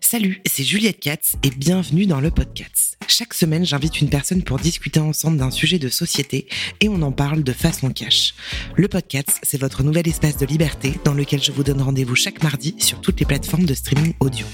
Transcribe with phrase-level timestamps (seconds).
[0.00, 2.96] Salut, c'est Juliette Katz et bienvenue dans le podcast.
[3.08, 6.48] Chaque semaine, j'invite une personne pour discuter ensemble d'un sujet de société
[6.80, 8.34] et on en parle de façon cash.
[8.76, 12.42] Le podcast, c'est votre nouvel espace de liberté dans lequel je vous donne rendez-vous chaque
[12.42, 14.46] mardi sur toutes les plateformes de streaming audio.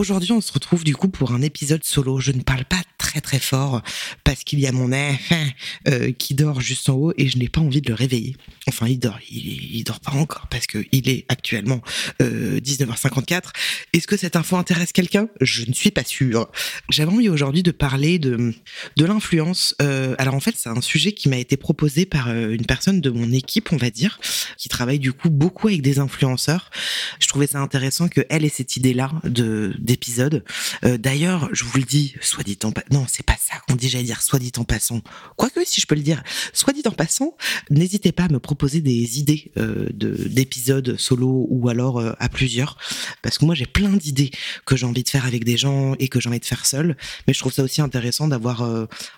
[0.00, 2.20] Aujourd'hui, on se retrouve du coup pour un épisode solo.
[2.20, 3.82] Je ne parle pas très très fort
[4.24, 5.44] parce qu'il y a mon enfant
[5.88, 8.34] euh, qui dort juste en haut et je n'ai pas envie de le réveiller.
[8.66, 11.82] Enfin, il dort, il, dort pas encore parce que il est actuellement
[12.22, 13.50] euh, 19h54.
[13.92, 15.28] Est-ce que cette info intéresse quelqu'un?
[15.42, 16.48] Je ne suis pas sûre.
[16.88, 18.54] J'avais envie aujourd'hui de parler de
[18.96, 19.74] de l'influence.
[19.82, 23.02] Euh, alors en fait, c'est un sujet qui m'a été proposé par euh, une personne
[23.02, 24.18] de mon équipe, on va dire,
[24.56, 26.70] qui travaille du coup beaucoup avec des influenceurs.
[27.18, 30.44] Je trouvais ça intéressant que elle ait cette idée-là de d'épisode.
[30.84, 33.74] Euh, D'ailleurs, je vous le dis, soit dit en pa- non, c'est pas ça qu'on
[33.74, 35.00] dit, j'allais dire soit dit en passant.
[35.36, 37.36] Quoique, si je peux le dire, soit dit en passant,
[37.70, 42.28] n'hésitez pas à me proposer des idées euh, de d'épisodes solo ou alors euh, à
[42.28, 42.76] plusieurs,
[43.22, 44.30] parce que moi j'ai plein d'idées
[44.64, 46.96] que j'ai envie de faire avec des gens et que j'ai envie de faire seul.
[47.26, 48.58] Mais je trouve ça aussi intéressant d'avoir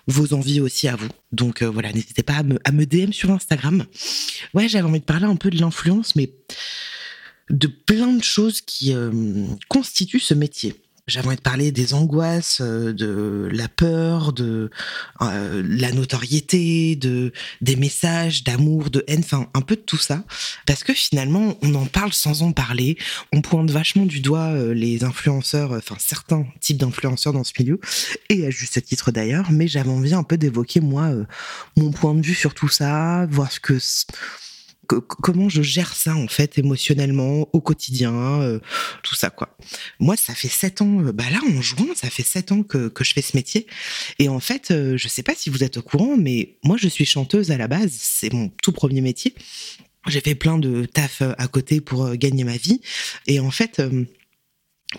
[0.07, 1.09] vos envies aussi à vous.
[1.31, 3.85] Donc voilà, n'hésitez pas à me, à me DM sur Instagram.
[4.53, 6.31] Ouais, j'avais envie de parler un peu de l'influence, mais
[7.49, 9.11] de plein de choses qui euh,
[9.67, 10.75] constituent ce métier.
[11.05, 14.71] J'avais envie de parler des angoisses, euh, de la peur, de
[15.21, 20.23] euh, la notoriété, de des messages d'amour, de haine, enfin un peu de tout ça,
[20.65, 22.97] parce que finalement on en parle sans en parler.
[23.33, 27.81] On pointe vachement du doigt les influenceurs, enfin certains types d'influenceurs dans ce milieu,
[28.29, 29.51] et à juste titre d'ailleurs.
[29.51, 31.11] Mais j'avais envie un peu d'évoquer moi
[31.75, 33.77] mon point de vue sur tout ça, voir ce que
[34.87, 38.59] comment je gère ça en fait émotionnellement au quotidien, euh,
[39.01, 39.57] tout ça quoi.
[39.99, 42.89] Moi, ça fait sept ans, euh, bah là en juin, ça fait sept ans que,
[42.89, 43.67] que je fais ce métier.
[44.19, 46.87] Et en fait, euh, je sais pas si vous êtes au courant, mais moi je
[46.87, 49.33] suis chanteuse à la base, c'est mon tout premier métier.
[50.07, 52.81] J'ai fait plein de taf euh, à côté pour gagner ma vie.
[53.27, 53.81] Et en fait,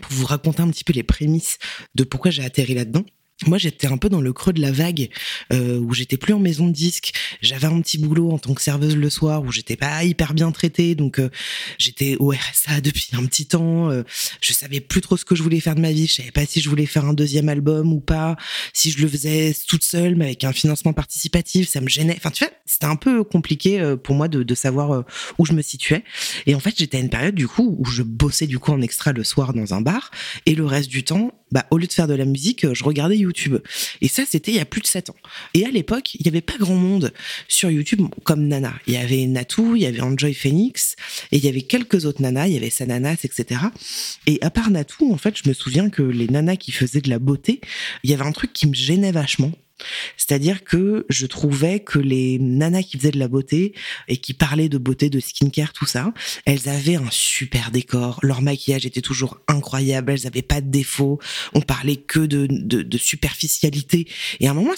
[0.00, 1.58] pour vous raconter un petit peu les prémices
[1.94, 3.04] de pourquoi j'ai atterri là-dedans.
[3.46, 5.10] Moi, j'étais un peu dans le creux de la vague
[5.52, 7.12] euh, où j'étais plus en maison de disque.
[7.42, 10.52] J'avais un petit boulot en tant que serveuse le soir où j'étais pas hyper bien
[10.52, 11.30] traitée, donc euh,
[11.76, 13.90] j'étais au RSA depuis un petit temps.
[13.90, 14.04] euh,
[14.40, 16.06] je savais plus trop ce que je voulais faire de ma vie.
[16.06, 18.36] Je savais pas si je voulais faire un deuxième album ou pas,
[18.72, 22.14] si je le faisais toute seule mais avec un financement participatif, ça me gênait.
[22.16, 25.02] Enfin, tu vois, c'était un peu compliqué euh, pour moi de, savoir
[25.38, 26.04] où je me situais.
[26.46, 28.80] Et en fait, j'étais à une période du coup où je bossais du coup en
[28.80, 30.12] extra le soir dans un bar
[30.46, 33.16] et le reste du temps, bah au lieu de faire de la musique, je regardais
[33.16, 33.33] YouTube.
[34.00, 35.16] Et ça, c'était il y a plus de sept ans.
[35.54, 37.12] Et à l'époque, il y avait pas grand monde
[37.48, 38.74] sur YouTube comme Nana.
[38.86, 40.96] Il y avait Natou, il y avait Enjoy Phoenix,
[41.32, 43.60] et il y avait quelques autres nanas, il y avait Sananas, etc.
[44.26, 47.10] Et à part Natou, en fait, je me souviens que les nanas qui faisaient de
[47.10, 47.60] la beauté,
[48.02, 49.52] il y avait un truc qui me gênait vachement.
[50.16, 53.74] C'est-à-dire que je trouvais que les nanas qui faisaient de la beauté
[54.08, 56.12] et qui parlaient de beauté, de skincare, tout ça,
[56.44, 58.18] elles avaient un super décor.
[58.22, 60.12] Leur maquillage était toujours incroyable.
[60.12, 61.18] Elles avaient pas de défauts.
[61.54, 64.06] On parlait que de, de, superficialité.
[64.40, 64.74] Et à un moment,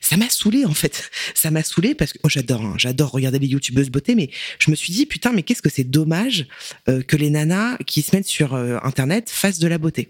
[0.00, 1.10] ça m'a saoulé en fait.
[1.34, 4.70] Ça m'a saoulé parce que moi j'adore, hein, j'adore regarder les youtubeuses beauté, mais je
[4.70, 6.46] me suis dit putain mais qu'est-ce que c'est dommage
[6.88, 10.08] euh, que les nanas qui se mettent sur euh, internet fassent de la beauté.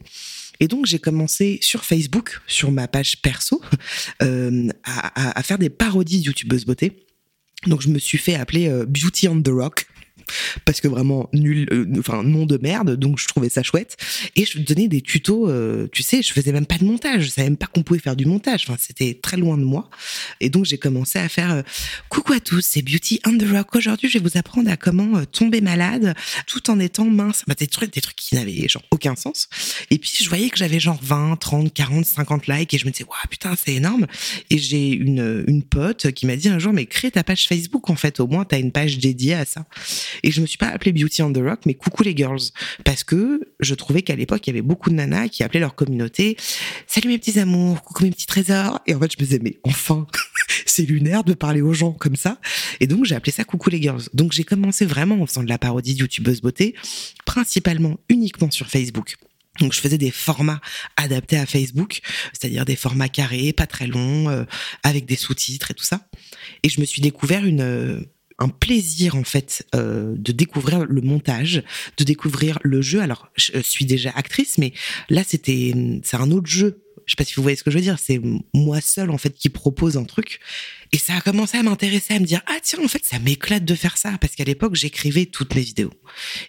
[0.60, 3.60] Et donc j'ai commencé sur Facebook, sur ma page perso,
[4.22, 7.06] euh, à, faire des parodies de youtubeuses beauté.
[7.66, 9.86] Donc je me suis fait appeler euh, Beauty on the Rock
[10.64, 13.96] parce que vraiment nul, euh, enfin nom de merde, donc je trouvais ça chouette.
[14.36, 17.28] Et je donnais des tutos, euh, tu sais, je faisais même pas de montage, je
[17.28, 19.88] savais même pas qu'on pouvait faire du montage, enfin c'était très loin de moi.
[20.40, 21.62] Et donc j'ai commencé à faire euh,
[22.08, 23.74] coucou à tous, c'est Beauty on the Rock.
[23.74, 26.14] Aujourd'hui, je vais vous apprendre à comment euh, tomber malade
[26.46, 27.44] tout en étant mince.
[27.46, 29.48] Bah, des trucs, des trucs qui n'avaient genre aucun sens.
[29.90, 32.90] Et puis je voyais que j'avais genre 20, 30, 40, 50 likes et je me
[32.90, 34.06] disais waouh putain c'est énorme.
[34.50, 37.90] Et j'ai une une pote qui m'a dit un jour mais crée ta page Facebook
[37.90, 39.64] en fait, au moins t'as une page dédiée à ça.
[40.22, 42.40] Et je me suis pas appelée Beauty on the Rock, mais coucou les girls.
[42.84, 45.74] Parce que je trouvais qu'à l'époque, il y avait beaucoup de nanas qui appelaient leur
[45.74, 46.36] communauté
[46.86, 48.80] Salut mes petits amours, coucou mes petits trésors.
[48.86, 50.06] Et en fait, je me disais, mais enfin,
[50.66, 52.38] c'est lunaire de parler aux gens comme ça.
[52.80, 54.02] Et donc, j'ai appelé ça coucou les girls.
[54.14, 56.74] Donc, j'ai commencé vraiment en faisant de la parodie de youtubeuse beauté,
[57.24, 59.16] principalement uniquement sur Facebook.
[59.58, 60.60] Donc je faisais des formats
[60.96, 62.00] adaptés à Facebook,
[62.32, 64.44] c'est-à-dire des formats carrés, pas très longs, euh,
[64.82, 66.08] avec des sous-titres et tout ça.
[66.62, 68.00] Et je me suis découvert une euh,
[68.40, 71.62] un plaisir en fait euh, de découvrir le montage,
[71.98, 73.00] de découvrir le jeu.
[73.00, 74.72] Alors je suis déjà actrice, mais
[75.08, 76.82] là c'était c'est un autre jeu.
[77.06, 77.98] Je sais pas si vous voyez ce que je veux dire.
[77.98, 78.20] C'est
[78.54, 80.40] moi seule en fait qui propose un truc
[80.92, 83.64] et ça a commencé à m'intéresser, à me dire, ah tiens, en fait, ça m'éclate
[83.64, 85.92] de faire ça, parce qu'à l'époque, j'écrivais toutes mes vidéos.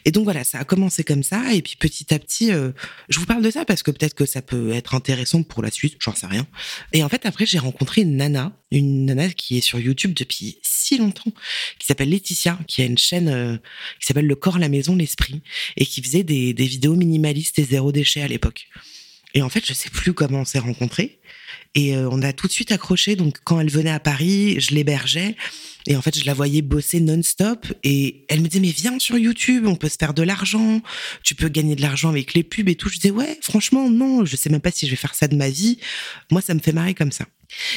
[0.03, 2.71] Et donc voilà, ça a commencé comme ça, et puis petit à petit, euh,
[3.09, 5.69] je vous parle de ça parce que peut-être que ça peut être intéressant pour la
[5.69, 6.47] suite, j'en sais rien.
[6.91, 10.57] Et en fait, après, j'ai rencontré une nana, une nana qui est sur YouTube depuis
[10.63, 11.31] si longtemps,
[11.77, 13.57] qui s'appelle Laetitia, qui a une chaîne euh,
[13.99, 15.41] qui s'appelle Le corps, la maison, l'esprit,
[15.77, 18.67] et qui faisait des, des vidéos minimalistes et zéro déchet à l'époque.
[19.33, 21.19] Et en fait, je sais plus comment on s'est rencontrés.
[21.74, 23.16] Et euh, on a tout de suite accroché.
[23.16, 25.36] Donc, quand elle venait à Paris, je l'hébergeais.
[25.88, 27.66] Et en fait, je la voyais bosser non-stop.
[27.83, 30.81] Et elle me disait, mais viens sur YouTube, on peut se faire de l'argent.
[31.24, 32.89] Tu peux gagner de l'argent avec les pubs et tout.
[32.89, 35.36] Je disais, ouais, franchement, non, je sais même pas si je vais faire ça de
[35.36, 35.80] ma vie.
[36.30, 37.25] Moi, ça me fait marrer comme ça.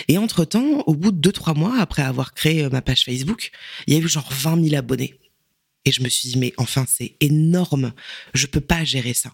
[0.08, 3.50] Et entre-temps, au bout de deux, trois mois, après avoir créé euh, ma page Facebook,
[3.86, 5.14] il y a eu genre 20 000 abonnés.
[5.86, 7.92] Et je me suis dit, mais enfin, c'est énorme.
[8.32, 9.30] Je peux pas gérer ça.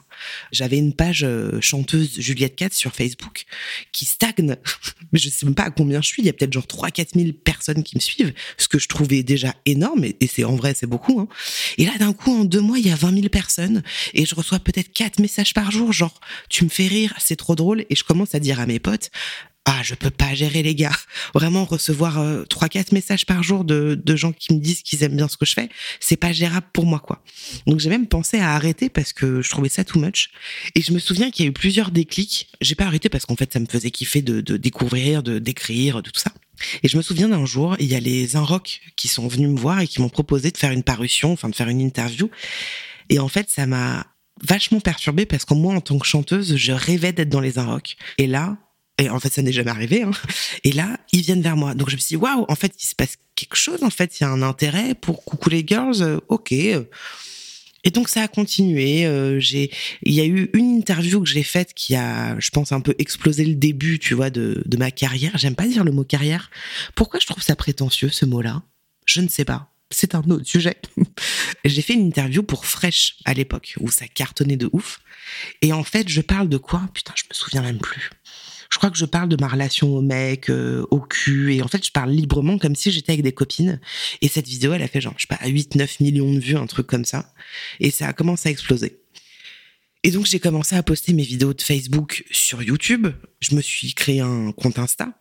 [0.50, 3.44] J'avais une page euh, chanteuse Juliette Katz sur Facebook
[3.92, 4.56] qui stagne.
[5.12, 6.22] Mais je sais même pas à combien je suis.
[6.22, 8.88] Il y a peut-être genre 3 4 000 personnes qui me suivent, ce que je
[8.88, 10.04] trouvais déjà énorme.
[10.04, 11.20] Et, c'est en vrai, c'est beaucoup.
[11.20, 11.28] Hein.
[11.78, 13.82] Et là, d'un coup, en deux mois, il y a 20 000 personnes
[14.12, 15.92] et je reçois peut-être quatre messages par jour.
[15.92, 17.84] Genre, tu me fais rire, c'est trop drôle.
[17.90, 19.10] Et je commence à dire à mes potes,
[19.66, 20.96] ah, je peux pas gérer les gars.
[21.34, 25.02] Vraiment recevoir euh, trois quatre messages par jour de, de gens qui me disent qu'ils
[25.02, 25.68] aiment bien ce que je fais,
[26.00, 27.22] c'est pas gérable pour moi quoi.
[27.66, 30.30] Donc j'ai même pensé à arrêter parce que je trouvais ça too much.
[30.74, 32.48] Et je me souviens qu'il y a eu plusieurs déclics.
[32.60, 36.02] J'ai pas arrêté parce qu'en fait ça me faisait kiffer de, de découvrir, de d'écrire,
[36.02, 36.32] de tout ça.
[36.82, 39.58] Et je me souviens d'un jour, il y a les Inrock qui sont venus me
[39.58, 42.30] voir et qui m'ont proposé de faire une parution, enfin de faire une interview.
[43.08, 44.06] Et en fait, ça m'a
[44.42, 47.96] vachement perturbée parce que moi, en tant que chanteuse, je rêvais d'être dans les Inrock.
[48.18, 48.56] Et là,
[49.00, 50.02] et en fait, ça n'est jamais arrivé.
[50.02, 50.10] Hein.
[50.62, 51.74] Et là, ils viennent vers moi.
[51.74, 53.82] Donc je me suis dit, waouh, en fait, il se passe quelque chose.
[53.82, 56.02] En fait, il y a un intérêt pour Coucou les Girls.
[56.02, 56.52] Euh, ok.
[56.52, 59.06] Et donc ça a continué.
[59.06, 59.70] Euh, j'ai,
[60.02, 62.94] il y a eu une interview que j'ai faite qui a, je pense, un peu
[62.98, 65.32] explosé le début, tu vois, de, de ma carrière.
[65.38, 66.50] J'aime pas dire le mot carrière.
[66.94, 68.62] Pourquoi je trouve ça prétentieux ce mot-là?
[69.06, 69.68] Je ne sais pas.
[69.90, 70.76] C'est un autre sujet.
[71.64, 75.00] j'ai fait une interview pour Fresh à l'époque où ça cartonnait de ouf.
[75.62, 76.82] Et en fait, je parle de quoi?
[76.92, 78.10] Putain, je me souviens même plus
[78.72, 81.68] je crois que je parle de ma relation au mec, euh, au cul, et en
[81.68, 83.80] fait, je parle librement comme si j'étais avec des copines.
[84.22, 86.56] Et cette vidéo, elle a fait genre, je sais pas, 8, 9 millions de vues,
[86.56, 87.32] un truc comme ça.
[87.80, 89.00] Et ça a commencé à exploser.
[90.04, 93.08] Et donc, j'ai commencé à poster mes vidéos de Facebook sur YouTube.
[93.40, 95.12] Je me suis créé un compte Insta.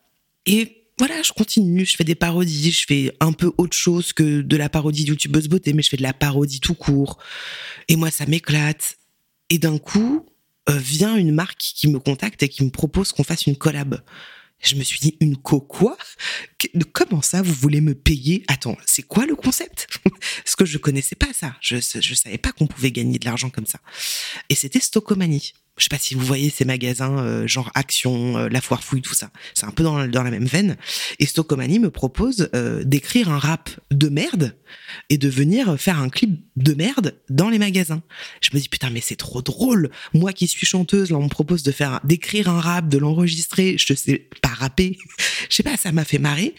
[0.46, 4.42] Et voilà, je continue, je fais des parodies, je fais un peu autre chose que
[4.42, 7.18] de la parodie YouTubeuse beauté, mais je fais de la parodie tout court.
[7.88, 8.98] Et moi, ça m'éclate.
[9.50, 10.26] Et d'un coup,
[10.78, 14.02] vient une marque qui me contacte et qui me propose qu'on fasse une collab.
[14.62, 15.98] Je me suis dit, une co quoi?
[16.92, 18.44] Comment ça, vous voulez me payer?
[18.50, 19.88] Attends, c'est quoi le concept?
[20.44, 21.56] Parce que je connaissais pas ça.
[21.62, 23.80] Je, je savais pas qu'on pouvait gagner de l'argent comme ça.
[24.50, 28.50] Et c'était Stockomanie je sais pas si vous voyez ces magasins euh, genre Action, euh,
[28.50, 29.32] La Foire Fouille, tout ça.
[29.54, 30.78] C'est un peu dans, la même veine.
[31.20, 34.56] Et Stockomanie me propose euh, d'écrire un rap de merde
[35.10, 38.04] et de venir faire un clip de merde dans les magasins.
[38.42, 39.90] Je me dis putain mais c'est trop drôle.
[40.14, 43.76] Moi qui suis chanteuse, là on me propose de faire d'écrire un rap, de l'enregistrer.
[43.78, 44.98] Je sais pas rapper.
[45.50, 46.56] je sais pas, ça m'a fait marrer.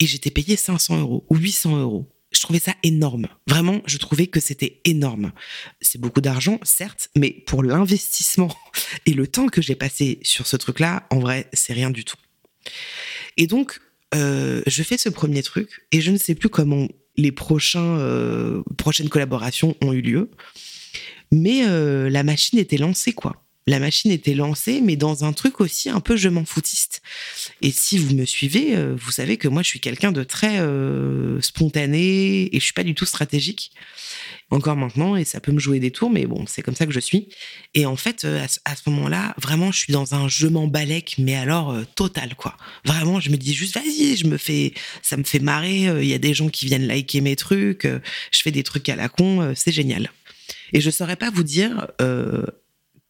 [0.00, 3.28] Et j'étais payé 500 euros ou 800 euros je trouvais ça énorme.
[3.46, 5.32] Vraiment, je trouvais que c'était énorme.
[5.80, 8.54] C'est beaucoup d'argent, certes, mais pour l'investissement
[9.06, 12.16] et le temps que j'ai passé sur ce truc-là, en vrai, c'est rien du tout.
[13.36, 13.80] Et donc,
[14.14, 18.62] euh, je fais ce premier truc et je ne sais plus comment les prochains, euh,
[18.78, 20.30] prochaines collaborations ont eu lieu,
[21.30, 25.60] mais euh, la machine était lancée, quoi la machine était lancée, mais dans un truc
[25.60, 27.00] aussi un peu je m'en foutiste.
[27.60, 30.60] Et si vous me suivez, euh, vous savez que moi je suis quelqu'un de très
[30.60, 33.72] euh, spontané et je suis pas du tout stratégique.
[34.50, 36.92] Encore maintenant, et ça peut me jouer des tours, mais bon, c'est comme ça que
[36.92, 37.28] je suis.
[37.72, 41.14] Et en fait, euh, à, ce moment-là, vraiment, je suis dans un je m'en balèque,
[41.18, 42.56] mais alors total quoi.
[42.84, 45.84] Vraiment, je me dis juste vas-y, je me fais, ça me fait marrer.
[46.02, 48.96] Il y a des gens qui viennent liker mes trucs, je fais des trucs à
[48.96, 50.10] la con, c'est génial.
[50.74, 51.86] Et je saurais pas vous dire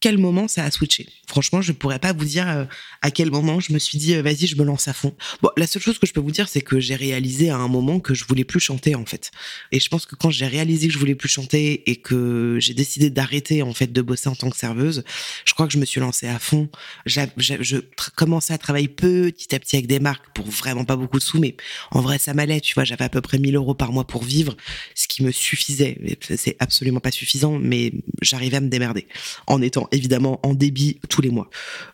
[0.02, 1.06] quel moment ça a switché.
[1.28, 2.64] Franchement, je pourrais pas vous dire euh,
[3.02, 5.14] à quel moment je me suis dit euh, vas-y, je me lance à fond.
[5.42, 7.68] Bon, la seule chose que je peux vous dire, c'est que j'ai réalisé à un
[7.68, 9.30] moment que je voulais plus chanter en fait.
[9.70, 12.74] Et je pense que quand j'ai réalisé que je voulais plus chanter et que j'ai
[12.74, 15.04] décidé d'arrêter en fait de bosser en tant que serveuse,
[15.44, 16.68] je crois que je me suis lancée à fond.
[17.06, 17.76] je
[18.16, 21.38] commençais à travailler petit à petit avec des marques pour vraiment pas beaucoup de sous,
[21.38, 21.56] mais
[21.92, 22.60] en vrai ça m'allait.
[22.60, 24.56] Tu vois, j'avais à peu près 1000 euros par mois pour vivre,
[24.96, 25.96] ce qui me suffisait.
[26.36, 29.06] C'est absolument pas suffisant, mais j'arrivais à me démerder
[29.46, 31.48] en étant évidemment en débit tous les mois.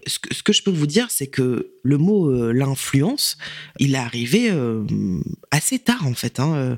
[0.07, 3.37] Ce que, je peux vous dire, c'est que le mot euh, l'influence,
[3.79, 4.85] il est arrivé euh,
[5.51, 6.41] assez tard en fait.
[6.41, 6.55] Hein.
[6.55, 6.77] Euh,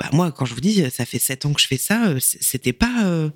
[0.00, 2.72] bah, moi, quand je vous dis, ça fait sept ans que je fais ça, c'était
[2.72, 3.30] pas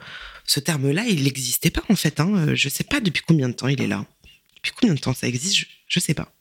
[0.44, 2.18] ce terme-là, il n'existait pas en fait.
[2.18, 2.54] Hein.
[2.54, 4.04] Je sais pas depuis combien de temps il est là.
[4.56, 6.34] Depuis combien de temps ça existe, je, je sais pas.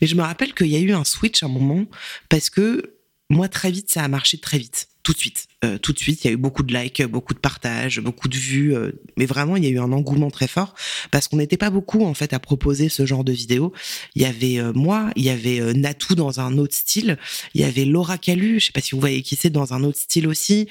[0.00, 1.86] Mais je me rappelle qu'il y a eu un switch à un moment
[2.28, 2.98] parce que
[3.30, 4.88] moi, très vite, ça a marché très vite.
[5.02, 5.46] Tout de suite.
[5.64, 8.28] Euh, tout de suite, il y a eu beaucoup de likes, beaucoup de partages, beaucoup
[8.28, 8.74] de vues.
[8.74, 10.74] euh, mais vraiment, il y a eu un engouement très fort
[11.10, 13.72] parce qu'on n'était pas beaucoup, en fait, à proposer ce genre de vidéos.
[14.14, 17.16] Il y avait euh, moi, il y avait Natou dans un autre style.
[17.54, 19.84] Il y avait Laura Calu, je sais pas si vous voyez qui c'est, dans un
[19.84, 20.68] autre style aussi.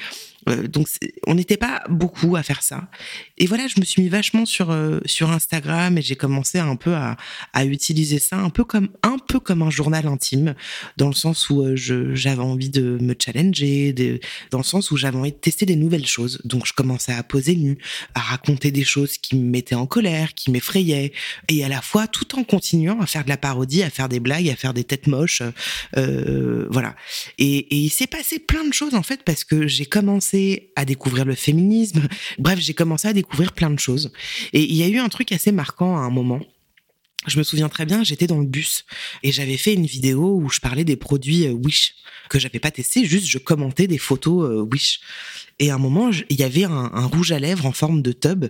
[0.69, 0.87] Donc,
[1.27, 2.89] on n'était pas beaucoup à faire ça.
[3.37, 6.95] Et voilà, je me suis mis vachement sur, sur Instagram et j'ai commencé un peu
[6.95, 7.15] à,
[7.53, 10.55] à utiliser ça un peu comme, un peu comme un journal intime
[10.97, 14.19] dans le sens où j'avais envie de me challenger,
[14.49, 16.41] dans le sens où j'avais envie de tester des nouvelles choses.
[16.43, 17.77] Donc je commençais à poser nu,
[18.15, 21.11] à raconter des choses qui me mettaient en colère, qui m'effrayaient,
[21.47, 24.19] et à la fois tout en continuant à faire de la parodie, à faire des
[24.19, 25.43] blagues, à faire des têtes moches,
[25.97, 26.95] euh, voilà.
[27.37, 30.85] Et, et il s'est passé plein de choses en fait parce que j'ai commencé à
[30.85, 32.07] découvrir le féminisme.
[32.39, 34.11] Bref, j'ai commencé à découvrir plein de choses.
[34.53, 36.41] Et il y a eu un truc assez marquant à un moment.
[37.27, 38.83] Je me souviens très bien, j'étais dans le bus
[39.21, 41.95] et j'avais fait une vidéo où je parlais des produits euh, Wish
[42.29, 45.01] que j'avais pas testé, juste je commentais des photos euh, Wish.
[45.61, 48.45] Et à un moment, il y avait un, rouge à lèvres en forme de tub.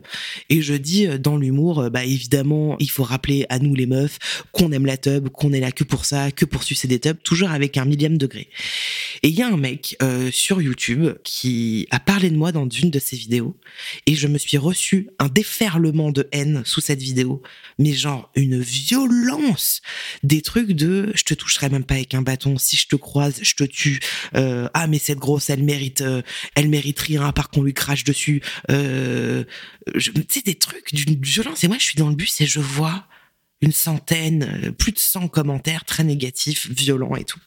[0.50, 3.86] Et je dis euh, dans l'humour, euh, bah évidemment, il faut rappeler à nous les
[3.86, 4.18] meufs
[4.53, 7.18] qu'on aime la tub, qu'on est là que pour ça, que pour sucer des tubs,
[7.22, 8.48] toujours avec un millième degré.
[9.24, 12.68] Et il y a un mec euh, sur YouTube qui a parlé de moi dans
[12.70, 13.58] une de ses vidéos.
[14.06, 17.41] Et je me suis reçu un déferlement de haine sous cette vidéo,
[17.77, 19.82] mais genre une violence,
[20.24, 23.39] des trucs de je te toucherai même pas avec un bâton, si je te croise,
[23.41, 24.00] je te tue.
[24.34, 26.03] Ah mais cette grosse, elle mérite,
[26.56, 28.41] elle mérite rien à part qu'on lui crache dessus.
[28.70, 29.43] Euh,
[29.98, 32.60] tu sais des trucs d'une violence et moi je suis dans le bus et je
[32.60, 33.08] vois
[33.62, 37.39] une centaine, euh, plus de 100 commentaires très négatifs, violents et tout.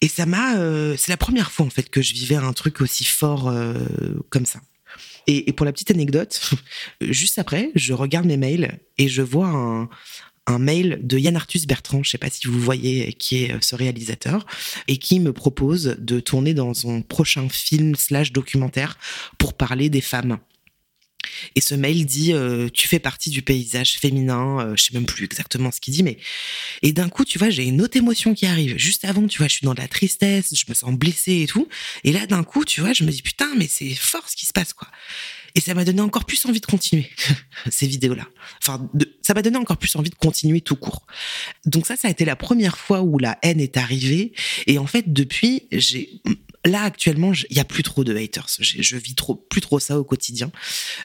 [0.00, 2.80] Et ça m'a, euh, c'est la première fois en fait que je vivais un truc
[2.80, 3.74] aussi fort euh,
[4.30, 4.60] comme ça.
[5.26, 6.54] Et pour la petite anecdote,
[7.02, 9.90] juste après, je regarde mes mails et je vois un,
[10.48, 13.58] un mail de Yann Arthus Bertrand, je sais pas si vous voyez qui est euh,
[13.60, 14.46] ce réalisateur,
[14.88, 18.98] et qui me propose de tourner dans son prochain film slash documentaire
[19.36, 20.38] pour parler des femmes.
[21.54, 25.04] Et ce mail dit euh, tu fais partie du paysage féminin, euh, je sais même
[25.04, 26.16] plus exactement ce qu'il dit, mais
[26.82, 28.76] et d'un coup tu vois j'ai une autre émotion qui arrive.
[28.78, 31.46] Juste avant tu vois je suis dans de la tristesse, je me sens blessée et
[31.46, 31.68] tout,
[32.04, 34.46] et là d'un coup tu vois je me dis putain mais c'est fort ce qui
[34.46, 34.88] se passe quoi.
[35.58, 37.10] Et ça m'a donné encore plus envie de continuer
[37.68, 38.28] ces vidéos-là.
[38.62, 38.88] Enfin,
[39.22, 41.04] ça m'a donné encore plus envie de continuer tout court.
[41.66, 44.32] Donc ça, ça a été la première fois où la haine est arrivée.
[44.68, 45.68] Et en fait, depuis,
[46.64, 48.46] là actuellement, il y a plus trop de haters.
[48.60, 50.52] Je vis trop, plus trop ça au quotidien.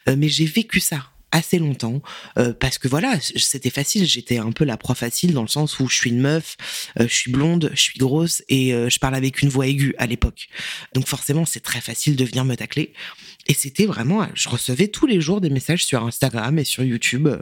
[0.07, 2.03] Euh, mais j'ai vécu ça assez longtemps
[2.37, 5.79] euh, parce que voilà c'était facile j'étais un peu la proie facile dans le sens
[5.79, 6.57] où je suis une meuf
[6.99, 10.05] euh, je suis blonde je suis grosse et je parle avec une voix aiguë à
[10.05, 10.47] l'époque
[10.93, 12.93] donc forcément c'est très facile de venir me tacler
[13.47, 17.27] et c'était vraiment je recevais tous les jours des messages sur Instagram et sur YouTube
[17.27, 17.37] euh,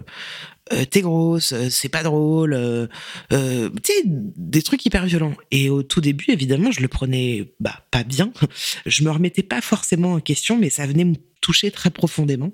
[0.73, 2.87] euh, t'es grosse, euh, c'est pas drôle, euh,
[3.33, 5.35] euh, tu des trucs hyper violents.
[5.51, 8.31] Et au tout début, évidemment, je le prenais bah, pas bien.
[8.85, 12.53] Je me remettais pas forcément en question, mais ça venait me toucher très profondément.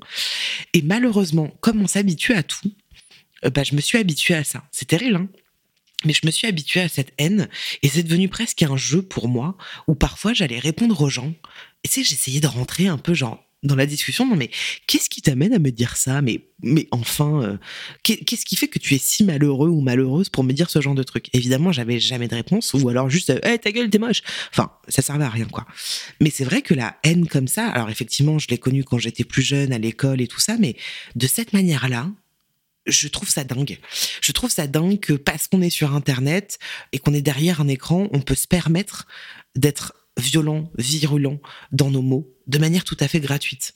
[0.74, 2.72] Et malheureusement, comme on s'habitue à tout,
[3.46, 4.64] euh, bah, je me suis habituée à ça.
[4.72, 5.30] C'est terrible, hein
[6.06, 7.50] mais je me suis habituée à cette haine
[7.82, 11.34] et c'est devenu presque un jeu pour moi où parfois j'allais répondre aux gens.
[11.84, 14.26] Et tu sais, j'essayais de rentrer un peu genre dans la discussion.
[14.28, 14.52] Non, mais
[14.86, 16.22] qu'est-ce qui t'amène à me dire ça?
[16.22, 17.58] Mais, mais enfin, euh,
[18.04, 20.80] qu'est- qu'est-ce qui fait que tu es si malheureux ou malheureuse pour me dire ce
[20.80, 21.28] genre de truc?
[21.34, 24.22] Évidemment, j'avais jamais de réponse ou alors juste, euh, hey, ta gueule, t'es moche.
[24.52, 25.66] Enfin, ça servait à rien, quoi.
[26.22, 29.24] Mais c'est vrai que la haine comme ça, alors effectivement, je l'ai connue quand j'étais
[29.24, 30.76] plus jeune, à l'école et tout ça, mais
[31.16, 32.10] de cette manière-là,
[32.86, 33.80] je trouve ça dingue.
[34.22, 36.58] Je trouve ça dingue que parce qu'on est sur Internet
[36.94, 39.08] et qu'on est derrière un écran, on peut se permettre
[39.56, 41.40] d'être violent, virulent
[41.72, 43.74] dans nos mots de manière tout à fait gratuite.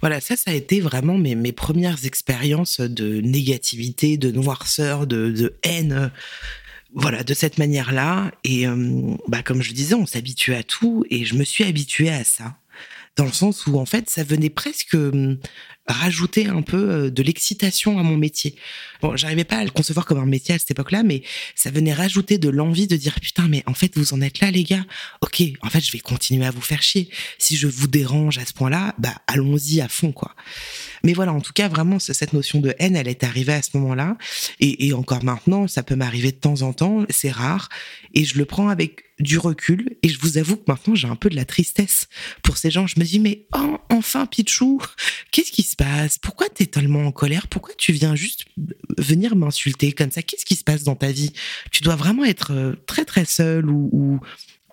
[0.00, 5.30] Voilà, ça, ça a été vraiment mes, mes premières expériences de négativité, de noirceur, de,
[5.30, 5.92] de haine.
[5.92, 6.08] euh,
[6.94, 8.32] Voilà, de cette manière-là.
[8.42, 12.10] Et euh, bah, comme je disais, on s'habitue à tout et je me suis habituée
[12.10, 12.56] à ça.
[13.16, 15.38] Dans le sens où, en fait, ça venait presque euh,
[15.86, 18.56] rajouter un peu euh, de l'excitation à mon métier.
[19.00, 21.22] Bon, j'arrivais pas à le concevoir comme un métier à cette époque-là, mais
[21.54, 24.50] ça venait rajouter de l'envie de dire putain, mais en fait, vous en êtes là,
[24.50, 24.84] les gars.
[25.22, 27.08] Ok, en fait, je vais continuer à vous faire chier.
[27.38, 30.34] Si je vous dérange à ce point-là, bah, allons-y à fond, quoi.
[31.02, 33.62] Mais voilà, en tout cas, vraiment, ce- cette notion de haine, elle est arrivée à
[33.62, 34.18] ce moment-là.
[34.60, 37.06] Et, et encore maintenant, ça peut m'arriver de temps en temps.
[37.08, 37.70] C'est rare.
[38.12, 41.16] Et je le prends avec du recul et je vous avoue que maintenant j'ai un
[41.16, 42.08] peu de la tristesse
[42.42, 42.86] pour ces gens.
[42.86, 44.80] Je me dis mais oh, enfin Pichou,
[45.30, 46.18] qu'est-ce qui se passe?
[46.18, 47.48] Pourquoi t'es tellement en colère?
[47.48, 48.44] Pourquoi tu viens juste
[48.98, 50.22] venir m'insulter comme ça?
[50.22, 51.32] Qu'est-ce qui se passe dans ta vie?
[51.70, 54.20] Tu dois vraiment être euh, très très seul ou, ou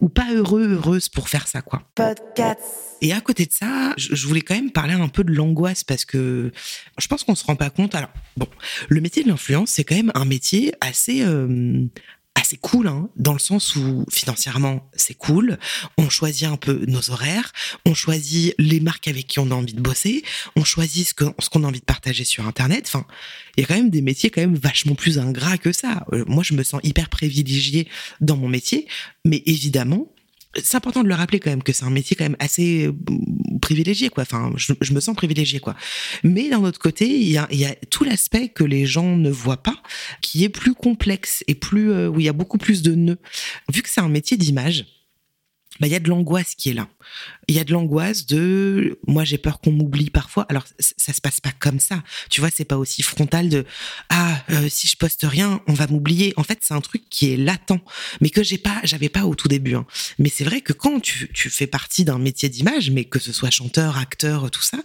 [0.02, 1.82] ou pas heureux, heureuse pour faire ça, quoi.
[1.96, 2.60] Podcast.
[3.02, 5.84] Et à côté de ça, je je voulais quand même parler un peu de l'angoisse
[5.84, 6.52] parce que
[6.98, 7.96] je pense qu'on se rend pas compte.
[7.96, 8.48] Alors, bon,
[8.90, 11.86] le métier de l'influence, c'est quand même un métier assez, euh,
[12.54, 15.58] assez cool, hein, dans le sens où financièrement, c'est cool.
[15.98, 17.52] On choisit un peu nos horaires,
[17.86, 20.24] on choisit les marques avec qui on a envie de bosser,
[20.56, 22.84] on choisit ce que- ce qu'on a envie de partager sur Internet.
[22.88, 23.06] Enfin,
[23.58, 26.06] il y a quand même des métiers quand même vachement plus ingrats que ça.
[26.14, 27.88] Euh, moi, je me sens hyper privilégiée
[28.22, 28.88] dans mon métier,
[29.26, 30.13] mais évidemment,
[30.56, 32.94] c'est important de le rappeler quand même que c'est un métier quand même assez euh,
[33.62, 34.24] privilégié quoi.
[34.24, 35.76] Enfin je, me sens privilégié quoi.
[36.24, 39.18] Mais d'un autre côté il y a, il y a tout l'aspect que les gens
[39.18, 39.76] ne voient pas
[40.22, 43.20] qui est plus complexe et plus euh, où il y a beaucoup plus de nœuds.
[43.72, 44.86] Vu que c'est un métier d'image
[45.80, 46.88] bah, il y a de l'angoisse qui est là.
[47.48, 50.46] Il y a de l'angoisse de moi j'ai peur qu'on m'oublie parfois.
[50.50, 52.04] Alors ça se passe pas comme ça.
[52.30, 53.66] Tu vois, c'est pas aussi frontal de
[54.10, 56.34] ah euh, si je poste rien, on va m'oublier.
[56.38, 57.80] En fait, c'est un truc qui est latent,
[58.22, 59.76] mais que j'ai pas j'avais pas au tout début.
[59.76, 59.86] hein.
[60.20, 63.32] Mais c'est vrai que quand tu, tu fais partie d'un métier d'image, mais que ce
[63.32, 64.78] soit chanteur, acteur, tout ça,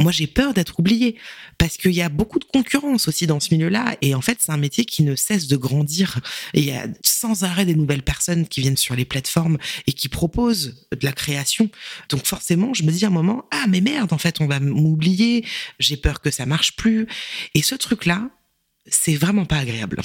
[0.00, 1.16] moi j'ai peur d'être oublié
[1.58, 3.96] parce qu'il y a beaucoup de concurrence aussi dans ce milieu-là.
[4.02, 6.20] Et en fait, c'est un métier qui ne cesse de grandir.
[6.54, 10.08] Il y a sans arrêt des nouvelles personnes qui viennent sur les plateformes et qui
[10.08, 11.55] proposent de la création.
[12.08, 14.60] Donc forcément, je me dis à un moment, ah mais merde, en fait, on va
[14.60, 15.44] m'oublier.
[15.78, 17.06] J'ai peur que ça marche plus.
[17.54, 18.30] Et ce truc-là,
[18.88, 20.00] c'est vraiment pas agréable.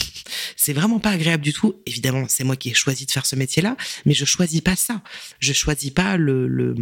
[0.56, 1.76] C'est vraiment pas agréable du tout.
[1.86, 5.02] Évidemment, c'est moi qui ai choisi de faire ce métier-là, mais je choisis pas ça.
[5.40, 6.76] Je choisis pas le,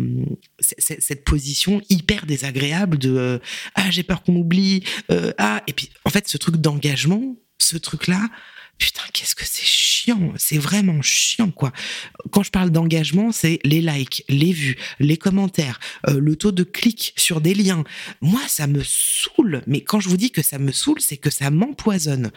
[0.59, 3.39] cette position hyper désagréable de euh,
[3.75, 7.77] ah j'ai peur qu'on m'oublie euh, ah et puis en fait ce truc d'engagement, ce
[7.77, 8.29] truc-là,
[8.77, 9.65] putain qu'est-ce que c'est
[10.37, 11.71] c'est vraiment chiant quoi.
[12.31, 16.63] Quand je parle d'engagement, c'est les likes, les vues, les commentaires, euh, le taux de
[16.63, 17.83] clics sur des liens.
[18.21, 19.61] Moi, ça me saoule.
[19.67, 22.31] Mais quand je vous dis que ça me saoule, c'est que ça m'empoisonne.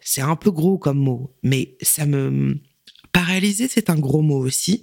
[0.00, 2.58] C'est un peu gros comme mot, mais ça me
[3.12, 4.82] paralyser, c'est un gros mot aussi,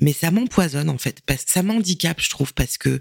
[0.00, 1.20] mais ça m'empoisonne en fait.
[1.26, 2.98] Parce- Ça m'handicape, je trouve, parce que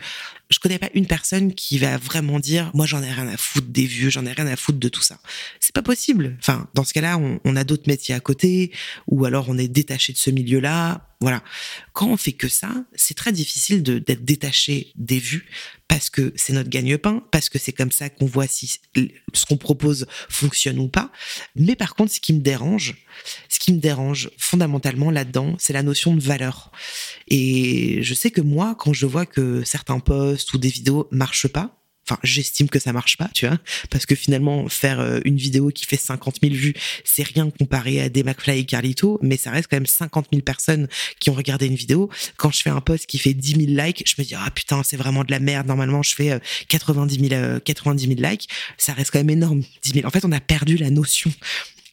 [0.49, 3.67] je connais pas une personne qui va vraiment dire, moi j'en ai rien à foutre
[3.67, 5.17] des vues, j'en ai rien à foutre de tout ça.
[5.59, 6.37] C'est pas possible.
[6.39, 8.71] Enfin, dans ce cas-là, on, a d'autres métiers à côté,
[9.07, 11.07] ou alors on est détaché de ce milieu-là.
[11.21, 11.41] Voilà.
[11.93, 15.47] Quand on fait que ça, c'est très difficile d'être détaché des vues
[15.87, 18.79] parce que c'est notre gagne-pain, parce que c'est comme ça qu'on voit si
[19.33, 21.11] ce qu'on propose fonctionne ou pas.
[21.55, 22.95] Mais par contre, ce qui me dérange,
[23.49, 26.71] ce qui me dérange fondamentalement là-dedans, c'est la notion de valeur.
[27.27, 29.99] Et je sais que moi, quand je vois que certains
[30.35, 33.57] posts ou des vidéos marchent pas, enfin, j'estime que ça marche pas, tu vois,
[33.89, 38.01] parce que finalement, faire euh, une vidéo qui fait 50 000 vues, c'est rien comparé
[38.01, 40.87] à des McFly et Carlito, mais ça reste quand même 50 000 personnes
[41.19, 42.09] qui ont regardé une vidéo.
[42.37, 44.83] Quand je fais un post qui fait 10 000 likes, je me dis, ah putain,
[44.83, 45.67] c'est vraiment de la merde.
[45.67, 48.49] Normalement, je fais euh, 90 000, euh, 90 000 likes.
[48.77, 50.07] Ça reste quand même énorme, 10 000.
[50.07, 51.31] En fait, on a perdu la notion.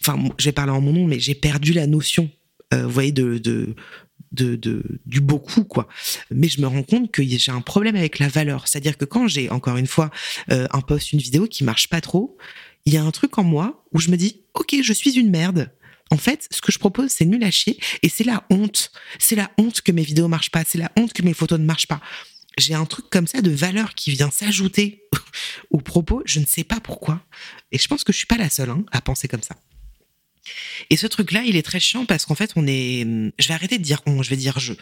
[0.02, 2.28] Enfin, je vais parler en mon nom, mais j'ai perdu la notion,
[2.74, 3.74] euh, vous voyez, de,
[4.32, 5.88] de, du beaucoup, quoi.
[6.30, 8.66] Mais je me rends compte que j'ai un problème avec la valeur.
[8.66, 10.10] C'est-à-dire que quand j'ai, encore une fois,
[10.50, 12.36] euh, un post, une vidéo qui marche pas trop,
[12.84, 15.30] il y a un truc en moi où je me dis, OK, je suis une
[15.30, 15.70] merde.
[16.10, 18.92] En fait, ce que je propose, c'est nul à chier et c'est la honte.
[19.18, 20.62] C'est la honte que mes vidéos marchent pas.
[20.66, 22.00] C'est la honte que mes photos ne marchent pas.
[22.58, 25.04] J'ai un truc comme ça de valeur qui vient s'ajouter
[25.70, 26.22] aux propos.
[26.26, 27.22] Je ne sais pas pourquoi.
[27.70, 29.56] Et je pense que je suis pas la seule hein, à penser comme ça.
[30.90, 33.06] Et ce truc-là, il est très chiant parce qu'en fait, on est.
[33.38, 34.72] Je vais arrêter de dire on, je vais dire je.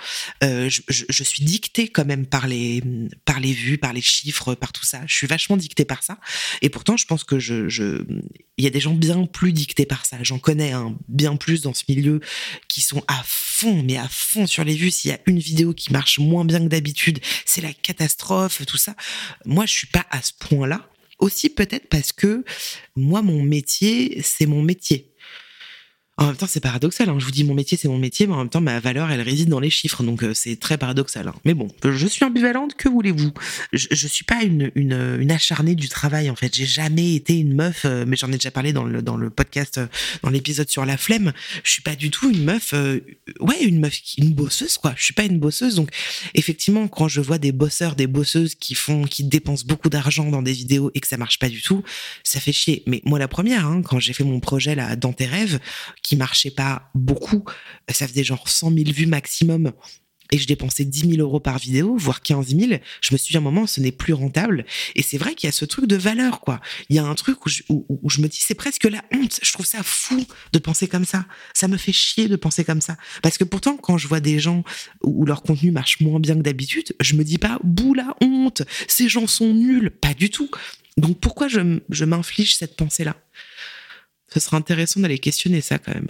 [0.42, 2.82] Euh, je, je, suis dictée quand même par les,
[3.24, 5.02] par les vues, par les chiffres, par tout ça.
[5.06, 6.18] Je suis vachement dictée par ça.
[6.62, 8.02] Et pourtant, je pense que je,
[8.56, 10.16] il y a des gens bien plus dictés par ça.
[10.22, 10.72] J'en connais
[11.08, 12.20] bien plus dans ce milieu
[12.68, 14.90] qui sont à fond, mais à fond sur les vues.
[14.90, 18.78] S'il y a une vidéo qui marche moins bien que d'habitude, c'est la catastrophe, tout
[18.78, 18.94] ça.
[19.44, 20.86] Moi, je suis pas à ce point-là.
[21.18, 22.44] Aussi peut-être parce que
[22.96, 25.09] moi, mon métier, c'est mon métier.
[26.20, 27.08] En même temps, c'est paradoxal.
[27.08, 27.16] Hein.
[27.18, 29.22] Je vous dis, mon métier, c'est mon métier, mais en même temps, ma valeur, elle
[29.22, 30.02] réside dans les chiffres.
[30.02, 31.26] Donc, euh, c'est très paradoxal.
[31.26, 31.34] hein.
[31.46, 32.74] Mais bon, je suis ambivalente.
[32.74, 33.32] Que voulez-vous?
[33.72, 36.54] Je, je suis pas une, une, acharnée du travail, en fait.
[36.54, 39.30] J'ai jamais été une meuf, euh, mais j'en ai déjà parlé dans le, dans le
[39.30, 39.86] podcast, euh,
[40.22, 41.32] dans l'épisode sur la flemme.
[41.64, 42.74] Je suis pas du tout une meuf,
[43.40, 44.92] ouais, une meuf, une bosseuse, quoi.
[44.98, 45.76] Je suis pas une bosseuse.
[45.76, 45.88] Donc,
[46.34, 50.42] effectivement, quand je vois des bosseurs, des bosseuses qui font, qui dépensent beaucoup d'argent dans
[50.42, 51.82] des vidéos et que ça marche pas du tout,
[52.24, 52.82] ça fait chier.
[52.86, 55.58] Mais moi, la première, hein, quand j'ai fait mon projet là, dans tes rêves,
[56.02, 57.44] qui marchait pas beaucoup,
[57.88, 59.72] ça faisait genre 100 000 vues maximum.
[60.32, 63.36] et je dépensais 10 000 euros par vidéo, voire 15 000, je me suis dit
[63.36, 64.64] à un moment, ce n'est plus rentable.
[64.94, 66.60] Et c'est vrai qu'il y a ce truc de valeur, quoi.
[66.88, 69.40] Il y a un truc où je, me dis, c'est presque la honte.
[69.42, 71.26] Je trouve ça fou de penser comme ça.
[71.52, 72.96] Ça me fait chier de penser comme ça.
[73.22, 74.62] Parce que pourtant, quand je vois des gens
[75.02, 78.62] où leur contenu marche moins bien que d'habitude, je me dis pas, bouh la honte,
[78.86, 79.90] ces gens sont nuls.
[79.90, 80.48] Pas du tout.
[80.96, 83.16] Donc pourquoi je, je m'inflige cette pensée-là?
[84.32, 86.08] Ce serait intéressant d'aller questionner ça quand même.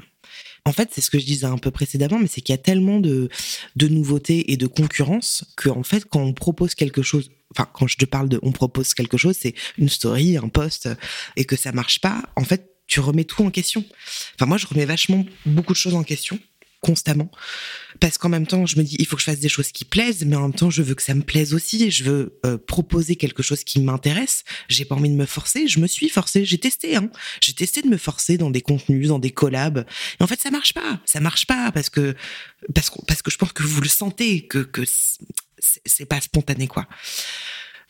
[0.66, 2.62] En fait, c'est ce que je disais un peu précédemment, mais c'est qu'il y a
[2.62, 3.28] tellement de,
[3.76, 7.86] de nouveautés et de concurrence que, en fait, quand on propose quelque chose, enfin, quand
[7.86, 10.88] je te parle de on propose quelque chose, c'est une story, un post,
[11.36, 13.84] et que ça marche pas, en fait, tu remets tout en question.
[14.34, 16.38] Enfin, moi, je remets vachement beaucoup de choses en question
[16.80, 17.30] constamment.
[18.00, 19.84] Parce qu'en même temps, je me dis, il faut que je fasse des choses qui
[19.84, 21.90] plaisent, mais en même temps, je veux que ça me plaise aussi.
[21.90, 24.44] Je veux euh, proposer quelque chose qui m'intéresse.
[24.68, 25.68] J'ai pas envie de me forcer.
[25.68, 26.44] Je me suis forcée.
[26.44, 26.96] J'ai testé.
[26.96, 27.10] Hein.
[27.40, 29.84] J'ai testé de me forcer dans des contenus, dans des collabs.
[30.18, 31.00] Et en fait, ça marche pas.
[31.04, 32.14] Ça marche pas parce que
[32.74, 34.82] parce que parce que je pense que vous le sentez que que
[35.84, 36.86] c'est pas spontané quoi.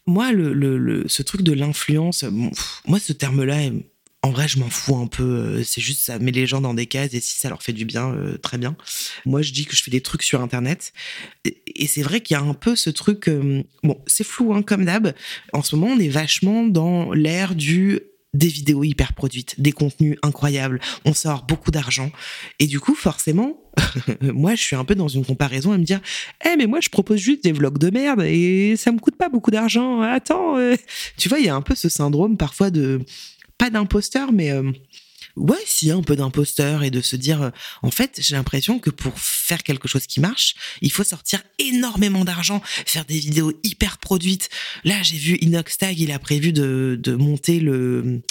[0.06, 2.24] Moi, le, le, ce truc de l'influence,
[2.86, 3.70] moi, ce terme-là,
[4.22, 5.22] en vrai, je m'en fous un peu.
[5.22, 7.72] Euh, c'est juste ça met les gens dans des cases et si ça leur fait
[7.72, 8.76] du bien, euh, très bien.
[9.24, 10.92] Moi, je dis que je fais des trucs sur Internet
[11.44, 13.28] et, c'est vrai qu'il y a un peu ce truc.
[13.28, 15.14] Euh, bon, c'est flou, hein, comme d'hab.
[15.52, 18.00] En ce moment, on est vachement dans l'ère du
[18.32, 22.12] des vidéos hyper produites, des contenus incroyables, on sort beaucoup d'argent.
[22.60, 23.58] Et du coup, forcément,
[24.20, 26.00] moi, je suis un peu dans une comparaison à me dire,
[26.44, 29.30] eh, mais moi, je propose juste des vlogs de merde et ça me coûte pas
[29.30, 30.02] beaucoup d'argent.
[30.02, 30.54] Attends,
[31.16, 33.00] tu vois, il y a un peu ce syndrome parfois de,
[33.60, 34.72] pas d'imposteur, mais euh,
[35.36, 37.50] ouais, si un peu d'imposteur et de se dire, euh,
[37.82, 42.24] en fait, j'ai l'impression que pour faire quelque chose qui marche, il faut sortir énormément
[42.24, 44.48] d'argent, faire des vidéos hyper produites.
[44.82, 48.22] Là, j'ai vu Inoxtag, il a prévu de, de monter le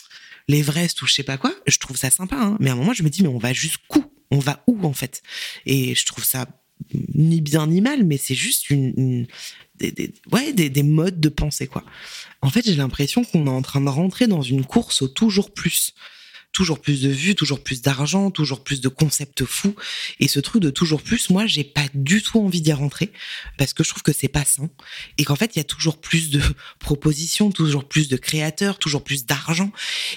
[0.47, 1.53] l'Everest ou je sais pas quoi.
[1.67, 2.57] Je trouve ça sympa, hein.
[2.59, 4.03] mais à un moment, je me dis, mais on va jusqu'où?
[4.31, 5.21] On va où en fait?
[5.67, 6.47] Et je trouve ça
[7.13, 9.27] ni bien ni mal, mais c'est juste une,
[9.79, 11.83] des, ouais, des, des, modes de pensée, quoi.
[12.41, 15.51] En fait, j'ai l'impression qu'on est en train de rentrer dans une course au toujours
[15.51, 15.93] plus
[16.51, 19.75] toujours plus de vues, toujours plus d'argent, toujours plus de concepts fous.
[20.19, 23.11] Et ce truc de toujours plus, moi, j'ai pas du tout envie d'y rentrer
[23.57, 24.43] parce que je trouve que c'est pas
[25.17, 26.41] et qu'en fait, il y a toujours plus de
[26.79, 29.71] propositions, toujours plus de créateurs, toujours plus d'argent.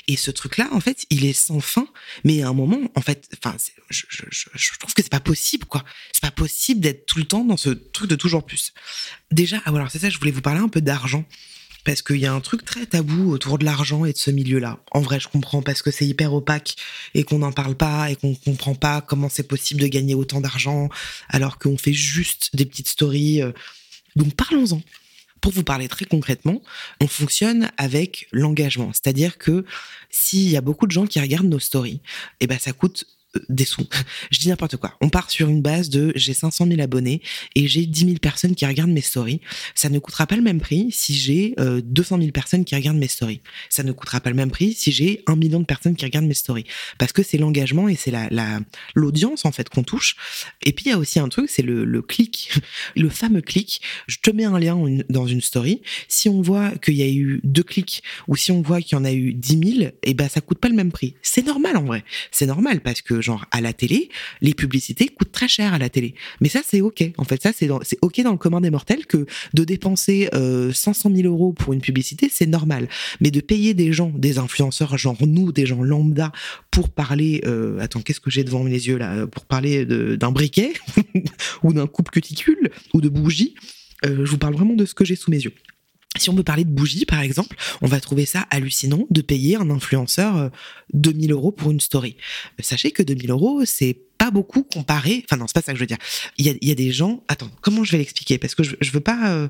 [0.09, 1.87] Et ce truc-là, en fait, il est sans fin.
[2.25, 3.57] Mais à un moment, en fait, enfin,
[3.90, 5.85] je, je, trouve que c'est pas possible, quoi.
[6.12, 8.73] C'est pas possible d'être tout le temps dans ce truc de toujours plus.
[9.31, 11.25] Déjà, ah, alors c'est ça, je voulais vous parler un peu d'argent
[11.85, 14.79] parce qu'il y a un truc très tabou autour de l'argent et de ce milieu-là.
[14.92, 16.77] En vrai, je comprends parce que c'est hyper opaque
[17.14, 20.40] et qu'on n'en parle pas et qu'on comprend pas comment c'est possible de gagner autant
[20.40, 20.88] d'argent
[21.29, 23.42] alors qu'on fait juste des petites stories.
[23.42, 23.53] Euh.
[24.16, 24.81] Donc parlons-en.
[25.40, 26.62] Pour vous parler très concrètement,
[27.01, 29.64] on fonctionne avec l'engagement, c'est-à-dire que
[30.09, 32.01] s'il y a beaucoup de gens qui regardent nos stories,
[32.38, 33.07] eh ben ça coûte
[33.49, 33.87] des sous.
[34.31, 34.97] Je dis n'importe quoi.
[35.01, 37.23] On part sur une base de j'ai 500 000 abonnés
[37.55, 39.40] et j'ai 10 000 personnes qui regardent mes stories.
[39.75, 43.09] Ça ne coûtera pas le même prix si j'ai 200 000 personnes qui regardent mes
[43.09, 43.40] stories.
[43.71, 46.27] Ça ne coûtera pas le même prix si j'ai un million de personnes qui regardent
[46.27, 46.64] mes stories.
[46.99, 48.61] Parce que c'est l'engagement et c'est la,
[48.95, 50.16] l'audience en fait qu'on touche.
[50.62, 52.53] Et puis il y a aussi un truc, c'est le, le clic,
[52.97, 53.81] le fameux clic.
[54.07, 55.83] Je te mets un lien dans une story.
[56.09, 59.01] Si on voit qu'il y a eu deux clics ou si on voit qu'il y
[59.01, 61.14] en a eu 10 000, et ben ça coûte pas le même prix.
[61.23, 62.05] C'est normal en vrai.
[62.31, 64.09] C'est normal parce que genre à la télé,
[64.41, 66.15] les publicités coûtent très cher à la télé.
[66.41, 67.05] Mais ça, c'est ok.
[67.19, 67.69] En fait, ça, c'est
[68.03, 71.81] ok dans le commun des mortels que de dépenser euh, 500 000 euros pour une
[71.81, 72.89] publicité, c'est normal.
[73.21, 76.33] Mais de payer des gens, des influenceurs, genre nous, des gens lambda,
[76.71, 80.73] pour parler, euh, attends, qu'est-ce que j'ai devant mes yeux là, pour parler d'un briquet
[81.63, 83.55] ou d'un coupe cuticule ou de bougie.
[84.05, 85.55] Euh, je vous parle vraiment de ce que j'ai sous mes yeux.
[86.18, 89.57] Si on veut parler de bougies, par exemple, on va trouver ça hallucinant de payer
[89.57, 90.51] un influenceur
[90.92, 92.16] 2000 euh, euros pour une story.
[92.61, 95.25] Sachez que 2000 euros, c'est pas beaucoup comparé.
[95.25, 95.99] Enfin non, c'est pas ça que je veux dire.
[96.39, 97.25] Il y a, des gens.
[97.27, 98.39] Attends, comment je vais l'expliquer?
[98.39, 99.49] Parce que je, je veux pas, euh,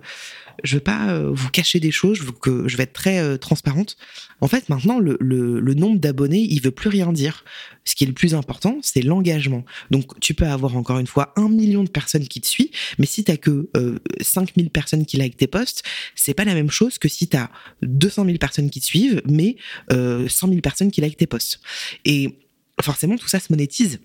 [0.65, 2.17] je veux pas euh, vous cacher des choses.
[2.17, 3.99] Je veux vais être très euh, transparente.
[4.41, 7.45] En fait, maintenant, le, nombre d'abonnés, il veut plus rien dire.
[7.85, 9.67] Ce qui est le plus important, c'est l'engagement.
[9.91, 13.07] Donc, tu peux avoir encore une fois un million de personnes qui te suivent, mais
[13.07, 15.83] si t'as que euh, 5000 personnes qui likent tes posts,
[16.15, 17.51] c'est pas la même chose que si t'as
[17.83, 19.57] 200 000 personnes qui te suivent, mais
[19.93, 21.61] euh, 100 000 personnes qui likent tes posts.
[22.07, 22.39] Et
[22.81, 24.01] forcément, tout ça se monétise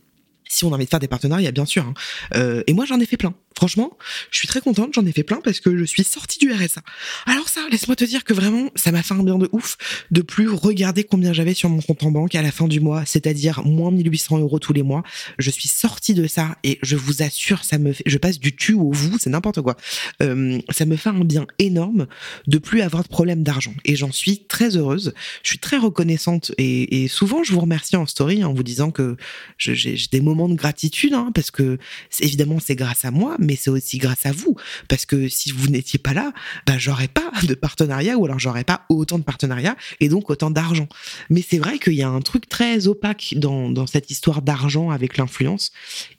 [0.49, 1.83] si on a envie de faire des partenariats, bien sûr.
[1.85, 1.93] Hein.
[2.35, 3.33] Euh, et moi, j'en ai fait plein.
[3.57, 3.97] Franchement,
[4.29, 6.81] je suis très contente, j'en ai fait plein parce que je suis sortie du RSA.
[7.25, 9.77] Alors ça, laisse-moi te dire que vraiment, ça m'a fait un bien de ouf
[10.11, 13.03] de plus regarder combien j'avais sur mon compte en banque à la fin du mois,
[13.07, 15.01] c'est-à-dire moins 1800 euros tous les mois.
[15.39, 18.55] Je suis sortie de ça et je vous assure, ça me fait, je passe du
[18.55, 19.75] tu au vous, c'est n'importe quoi.
[20.21, 22.05] Euh, ça me fait un bien énorme
[22.45, 25.15] de plus avoir de problème d'argent et j'en suis très heureuse.
[25.41, 29.17] Je suis très reconnaissante et, souvent je vous remercie en story en vous disant que
[29.57, 31.79] j'ai des moments de gratitude hein, parce que
[32.19, 34.55] évidemment c'est grâce à moi c'est aussi grâce à vous.
[34.87, 36.33] Parce que si vous n'étiez pas là,
[36.65, 40.51] bah, j'aurais pas de partenariat ou alors j'aurais pas autant de partenariats et donc autant
[40.51, 40.87] d'argent.
[41.29, 44.89] Mais c'est vrai qu'il y a un truc très opaque dans, dans cette histoire d'argent
[44.89, 45.71] avec l'influence.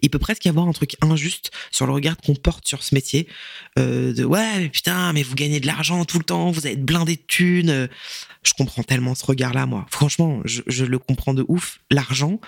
[0.02, 2.94] Il peut presque y avoir un truc injuste sur le regard qu'on porte sur ce
[2.94, 3.28] métier.
[3.78, 6.84] Euh, de ouais, mais putain, mais vous gagnez de l'argent tout le temps, vous êtes
[6.84, 7.88] blindé de thunes.
[8.42, 9.86] Je comprends tellement ce regard-là, moi.
[9.90, 11.80] Franchement, je le comprends de ouf.
[11.90, 12.40] L'argent,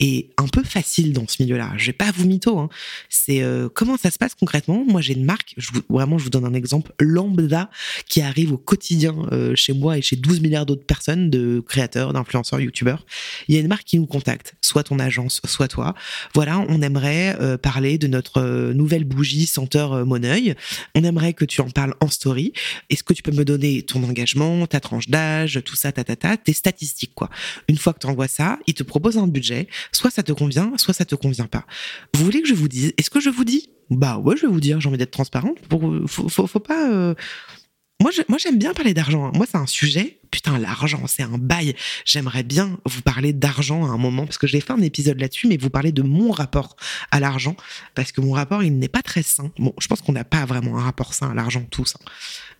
[0.00, 1.72] est un peu facile dans ce milieu-là.
[1.76, 2.58] Je vais pas vous mytho.
[2.58, 2.68] Hein.
[3.08, 4.84] C'est euh, comment ça se passe concrètement?
[4.86, 5.54] Moi, j'ai une marque.
[5.88, 7.70] Vraiment, je vous donne un exemple lambda
[8.08, 12.12] qui arrive au quotidien euh, chez moi et chez 12 milliards d'autres personnes, de créateurs,
[12.12, 13.04] d'influenceurs, youtubeurs.
[13.48, 15.94] Il y a une marque qui nous contacte, soit ton agence, soit toi.
[16.34, 20.54] Voilà, on aimerait euh, parler de notre nouvelle bougie senteur Moneuil.
[20.94, 22.52] On aimerait que tu en parles en story.
[22.88, 26.16] Est-ce que tu peux me donner ton engagement, ta tranche d'âge, tout ça, ta, ta,
[26.16, 27.28] ta, tes statistiques, quoi.
[27.68, 30.72] Une fois que tu envoies ça, ils te proposent un budget soit ça te convient,
[30.76, 31.64] soit ça te convient pas.
[32.14, 33.70] Vous voulez que je vous dise Est-ce que je vous dis?
[33.90, 34.80] Bah ouais, je vais vous dire.
[34.80, 35.58] J'ai envie d'être transparente.
[35.68, 36.90] Pour, faut, pas.
[36.90, 37.14] Euh,
[38.00, 39.26] moi, moi, j'aime bien parler d'argent.
[39.26, 39.32] Hein.
[39.34, 41.74] Moi, c'est un sujet putain, l'argent, c'est un bail.
[42.04, 45.46] J'aimerais bien vous parler d'argent à un moment, parce que j'ai fait un épisode là-dessus,
[45.48, 46.76] mais vous parler de mon rapport
[47.10, 47.56] à l'argent,
[47.94, 49.50] parce que mon rapport, il n'est pas très sain.
[49.58, 51.94] Bon, je pense qu'on n'a pas vraiment un rapport sain à l'argent tous.
[51.96, 52.10] Hein.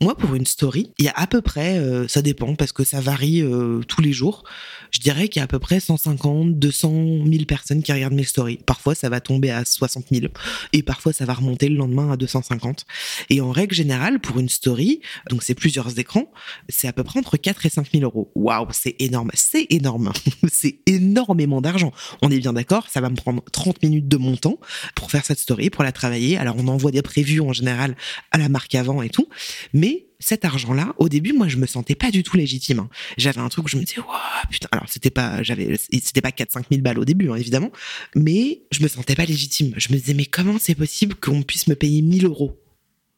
[0.01, 2.85] Moi, pour une story, il y a à peu près, euh, ça dépend, parce que
[2.85, 4.45] ça varie euh, tous les jours,
[4.91, 8.25] je dirais qu'il y a à peu près 150, 200 000 personnes qui regardent mes
[8.25, 8.59] stories.
[8.67, 10.27] Parfois, ça va tomber à 60 000,
[10.73, 12.87] et parfois, ça va remonter le lendemain à 250.
[13.29, 16.33] Et en règle générale, pour une story, donc c'est plusieurs écrans,
[16.69, 18.31] c'est à peu près entre 4 et 5 000 euros.
[18.35, 19.31] Waouh, c'est énorme.
[19.35, 20.13] C'est énorme.
[20.51, 21.93] c'est énormément d'argent.
[22.23, 24.59] On est bien d'accord, ça va me prendre 30 minutes de mon temps
[24.95, 26.37] pour faire cette story, pour la travailler.
[26.37, 27.97] Alors, on envoie des prévus en général
[28.31, 29.29] à la marque avant et tout.
[29.73, 32.81] Mais cet argent-là, au début, moi, je me sentais pas du tout légitime.
[32.81, 32.91] Hein.
[33.17, 34.69] J'avais un truc où je me disais, waouh, putain.
[34.71, 37.73] Alors, c'était pas, j'avais, c'était pas 4-5 000 balles au début, hein, évidemment.
[38.15, 39.73] Mais je me sentais pas légitime.
[39.77, 42.61] Je me disais, mais comment c'est possible qu'on puisse me payer 1000 euros?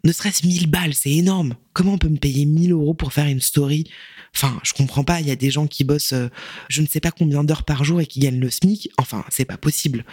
[0.04, 1.54] Ne serait-ce 1000 balles, c'est énorme.
[1.74, 3.88] Comment on peut me payer 1000 euros pour faire une story?
[4.34, 5.20] Enfin, je comprends pas.
[5.20, 6.28] Il y a des gens qui bossent, euh,
[6.68, 8.90] je ne sais pas combien d'heures par jour et qui gagnent le SMIC.
[8.96, 10.04] Enfin, c'est pas possible.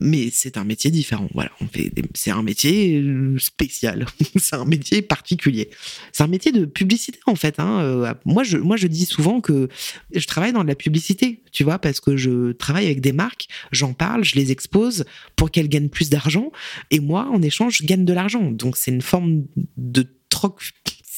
[0.00, 1.28] Mais c'est un métier différent.
[1.34, 1.50] Voilà.
[2.14, 4.06] C'est un métier euh, spécial.
[4.36, 5.70] c'est un métier particulier.
[6.12, 7.58] C'est un métier de publicité en fait.
[7.58, 7.80] Hein.
[7.80, 9.68] Euh, moi, je, moi, je dis souvent que
[10.14, 11.42] je travaille dans la publicité.
[11.50, 15.50] Tu vois, parce que je travaille avec des marques, j'en parle, je les expose pour
[15.50, 16.52] qu'elles gagnent plus d'argent.
[16.90, 18.50] Et moi, en échange, je gagne de l'argent.
[18.50, 19.44] Donc, c'est une forme
[19.76, 20.60] de troc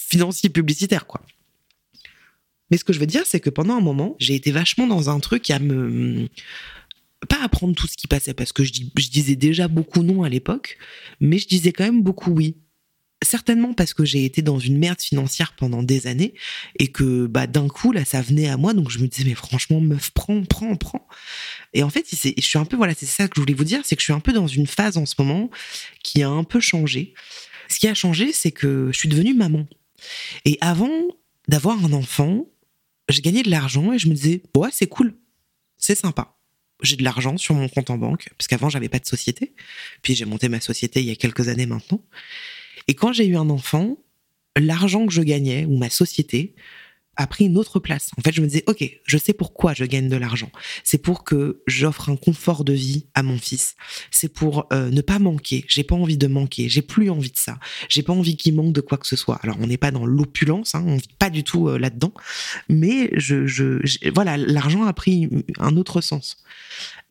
[0.09, 1.21] financier publicitaire, quoi.
[2.71, 5.11] Mais ce que je veux dire, c'est que pendant un moment, j'ai été vachement dans
[5.11, 6.29] un truc à me
[7.27, 10.79] pas apprendre tout ce qui passait parce que je, disais déjà beaucoup non à l'époque,
[11.21, 12.57] mais je disais quand même beaucoup oui.
[13.25, 16.35] Certainement parce que j'ai été dans une merde financière pendant des années
[16.79, 19.35] et que bah d'un coup là ça venait à moi donc je me disais mais
[19.35, 21.09] franchement meuf prends prends prends.
[21.75, 23.81] Et en fait je suis un peu voilà c'est ça que je voulais vous dire
[23.83, 25.51] c'est que je suis un peu dans une phase en ce moment
[26.05, 27.15] qui a un peu changé.
[27.69, 29.67] Ce qui a changé c'est que je suis devenue maman.
[30.45, 31.09] Et avant
[31.49, 32.47] d'avoir un enfant
[33.09, 35.15] j'ai gagné de l'argent et je me disais, ouais, c'est cool,
[35.77, 36.37] c'est sympa.
[36.83, 39.55] J'ai de l'argent sur mon compte en banque, parce qu'avant, j'avais pas de société.
[40.03, 42.03] Puis j'ai monté ma société il y a quelques années maintenant.
[42.87, 43.99] Et quand j'ai eu un enfant,
[44.57, 46.55] l'argent que je gagnais, ou ma société,
[47.19, 48.11] a pris une autre place.
[48.17, 50.51] En fait, je me disais, OK, je sais pourquoi je gagne de l'argent.
[50.85, 53.75] C'est pour que j'offre un confort de vie à mon fils.
[54.13, 55.65] C'est pour euh, ne pas manquer.
[55.69, 56.69] J'ai pas envie de manquer.
[56.69, 57.59] J'ai plus envie de ça.
[57.89, 59.41] J'ai pas envie qu'il manque de quoi que ce soit.
[59.43, 62.15] Alors, on n'est pas dans l'opulence, hein, on vit pas du tout euh, là-dedans.
[62.69, 63.81] Mais je, je,
[64.15, 65.29] voilà, l'argent a pris
[65.59, 66.37] un autre sens.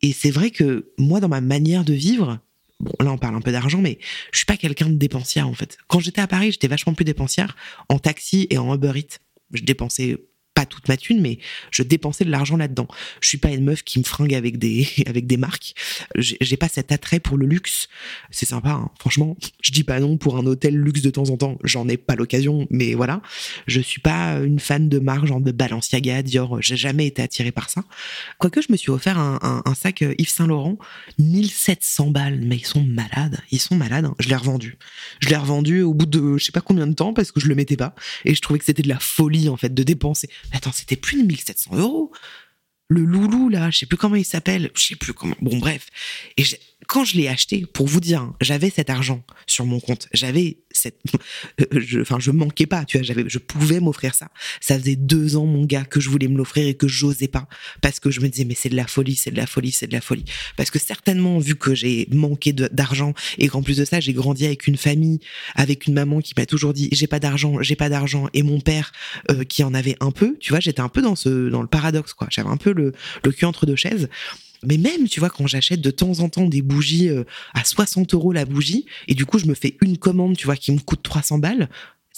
[0.00, 2.38] Et c'est vrai que moi, dans ma manière de vivre,
[2.80, 3.98] bon, là on parle un peu d'argent, mais
[4.32, 5.76] je suis pas quelqu'un de dépensière en fait.
[5.88, 7.56] Quand j'étais à Paris, j'étais vachement plus dépensière
[7.88, 9.18] en taxi et en Uber Eats
[9.52, 10.27] je dépensais
[10.58, 11.38] pas toute ma thune, mais
[11.70, 12.88] je dépensais de l'argent là-dedans.
[13.20, 15.74] Je suis pas une meuf qui me fringue avec des avec des marques.
[16.16, 17.88] J'ai pas cet attrait pour le luxe.
[18.32, 18.90] C'est sympa, hein.
[18.98, 19.36] franchement.
[19.62, 21.58] Je dis pas non pour un hôtel luxe de temps en temps.
[21.62, 23.22] J'en ai pas l'occasion, mais voilà.
[23.68, 26.60] Je suis pas une fan de marque genre de Balenciaga, Dior.
[26.60, 27.84] J'ai jamais été attirée par ça.
[28.38, 30.76] Quoique je me suis offert un, un, sac euh, Yves Saint Laurent,
[31.20, 32.40] 1700 balles.
[32.42, 33.38] Mais ils sont malades.
[33.52, 34.06] Ils sont malades.
[34.06, 34.16] Hein.
[34.18, 34.76] Je l'ai revendu.
[35.20, 37.46] Je l'ai revendu au bout de je sais pas combien de temps parce que je
[37.46, 37.94] le mettais pas
[38.24, 41.22] et je trouvais que c'était de la folie en fait de dépenser attends, c'était plus
[41.22, 42.12] de 1700 euros?
[42.88, 45.36] Le loulou, là, je sais plus comment il s'appelle, je sais plus comment.
[45.42, 45.88] Bon, bref.
[46.36, 46.44] Et
[46.88, 50.08] quand je l'ai acheté, pour vous dire, hein, j'avais cet argent sur mon compte.
[50.14, 50.98] J'avais cette,
[51.70, 54.28] je, enfin, je manquais pas, tu vois, j'avais, je pouvais m'offrir ça.
[54.62, 57.46] Ça faisait deux ans, mon gars, que je voulais me l'offrir et que j'osais pas.
[57.82, 59.86] Parce que je me disais, mais c'est de la folie, c'est de la folie, c'est
[59.86, 60.24] de la folie.
[60.56, 64.46] Parce que certainement, vu que j'ai manqué d'argent et qu'en plus de ça, j'ai grandi
[64.46, 65.20] avec une famille,
[65.56, 68.60] avec une maman qui m'a toujours dit, j'ai pas d'argent, j'ai pas d'argent, et mon
[68.60, 68.92] père,
[69.30, 71.68] euh, qui en avait un peu, tu vois, j'étais un peu dans ce, dans le
[71.68, 72.28] paradoxe, quoi.
[72.30, 74.08] J'avais un peu le, le cul entre deux chaises.
[74.64, 78.14] Mais même, tu vois, quand j'achète de temps en temps des bougies euh, à 60
[78.14, 80.78] euros la bougie, et du coup, je me fais une commande, tu vois, qui me
[80.78, 81.68] coûte 300 balles,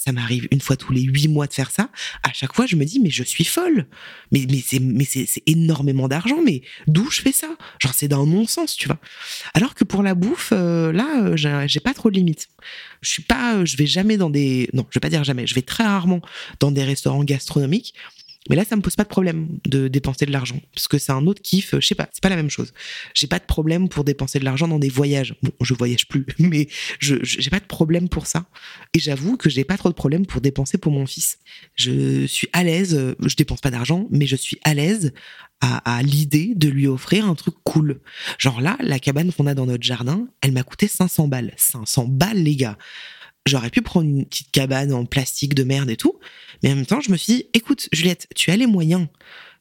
[0.02, 1.90] ça m'arrive une fois tous les huit mois de faire ça.
[2.22, 3.86] À chaque fois, je me dis, mais je suis folle.
[4.32, 6.38] Mais, c'est, énormément d'argent.
[6.42, 7.48] Mais d'où je fais ça?
[7.80, 8.98] Genre, c'est d'un non-sens, tu vois.
[9.52, 12.48] Alors que pour la bouffe, euh, là, euh, j'ai, pas trop de limites.
[13.02, 15.54] Je suis pas, je vais jamais dans des, non, je vais pas dire jamais, je
[15.54, 16.22] vais très rarement
[16.60, 17.94] dans des restaurants gastronomiques.
[18.48, 20.58] Mais là, ça me pose pas de problème de dépenser de l'argent.
[20.74, 22.72] Parce que c'est un autre kiff, je sais pas, c'est pas la même chose.
[23.14, 25.34] J'ai pas de problème pour dépenser de l'argent dans des voyages.
[25.42, 28.46] Bon, je voyage plus, mais je, je- j'ai pas de problème pour ça.
[28.94, 31.38] Et j'avoue que j'ai pas trop de problème pour dépenser pour mon fils.
[31.74, 35.12] Je suis à l'aise, euh, je dépense pas d'argent, mais je suis à l'aise
[35.60, 38.00] à, à l'idée de lui offrir un truc cool.
[38.38, 41.52] Genre là, la cabane qu'on a dans notre jardin, elle m'a coûté 500 balles.
[41.58, 42.78] 500 balles, les gars.
[43.46, 46.18] J'aurais pu prendre une petite cabane en plastique de merde et tout,
[46.62, 49.08] mais en même temps, je me suis dit, écoute, Juliette, tu as les moyens.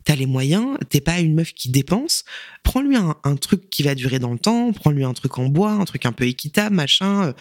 [0.05, 2.23] T'as les moyens, t'es pas une meuf qui dépense.
[2.63, 5.71] Prends-lui un, un truc qui va durer dans le temps, prends-lui un truc en bois,
[5.71, 7.33] un truc un peu équitable, machin.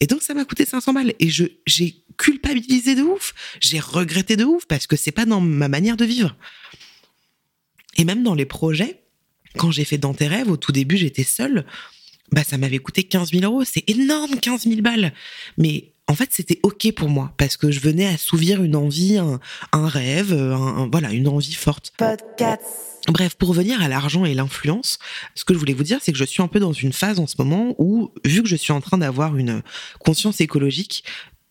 [0.00, 1.14] Et donc, ça m'a coûté 500 balles.
[1.20, 3.32] Et je, j'ai culpabilisé de ouf.
[3.60, 6.36] J'ai regretté de ouf parce que c'est pas dans ma manière de vivre.
[7.96, 9.00] Et même dans les projets,
[9.56, 11.66] quand j'ai fait Dans tes rêves, au tout début, j'étais seule.
[12.32, 13.64] Bah, ça m'avait coûté 15 000 euros.
[13.64, 15.12] C'est énorme, 15 000 balles.
[15.58, 19.40] Mais en fait, c'était OK pour moi parce que je venais assouvir une envie, un,
[19.72, 21.92] un rêve, un- un- voilà, une envie forte.
[21.96, 22.62] Podcast.
[23.08, 24.98] Bref, pour revenir à l'argent et l'influence,
[25.34, 27.18] ce que je voulais vous dire, c'est que je suis un peu dans une phase
[27.18, 29.62] en ce moment où, vu que je suis en train d'avoir une
[30.00, 31.02] conscience écologique,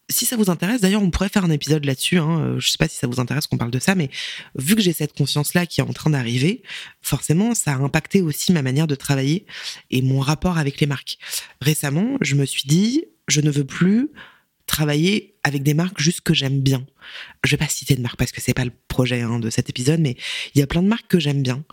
[0.09, 2.17] si ça vous intéresse, d'ailleurs, on pourrait faire un épisode là-dessus.
[2.17, 4.09] Hein, euh, je sais pas si ça vous intéresse qu'on parle de ça, mais
[4.55, 6.63] vu que j'ai cette conscience-là qui est en train d'arriver,
[7.01, 9.45] forcément, ça a impacté aussi ma manière de travailler
[9.91, 11.17] et mon rapport avec les marques.
[11.61, 14.09] Récemment, je me suis dit, je ne veux plus
[14.65, 16.85] travailler avec des marques juste que j'aime bien.
[17.43, 19.69] Je vais pas citer de marques parce que c'est pas le projet hein, de cet
[19.69, 20.15] épisode, mais
[20.53, 21.63] il y a plein de marques que j'aime bien,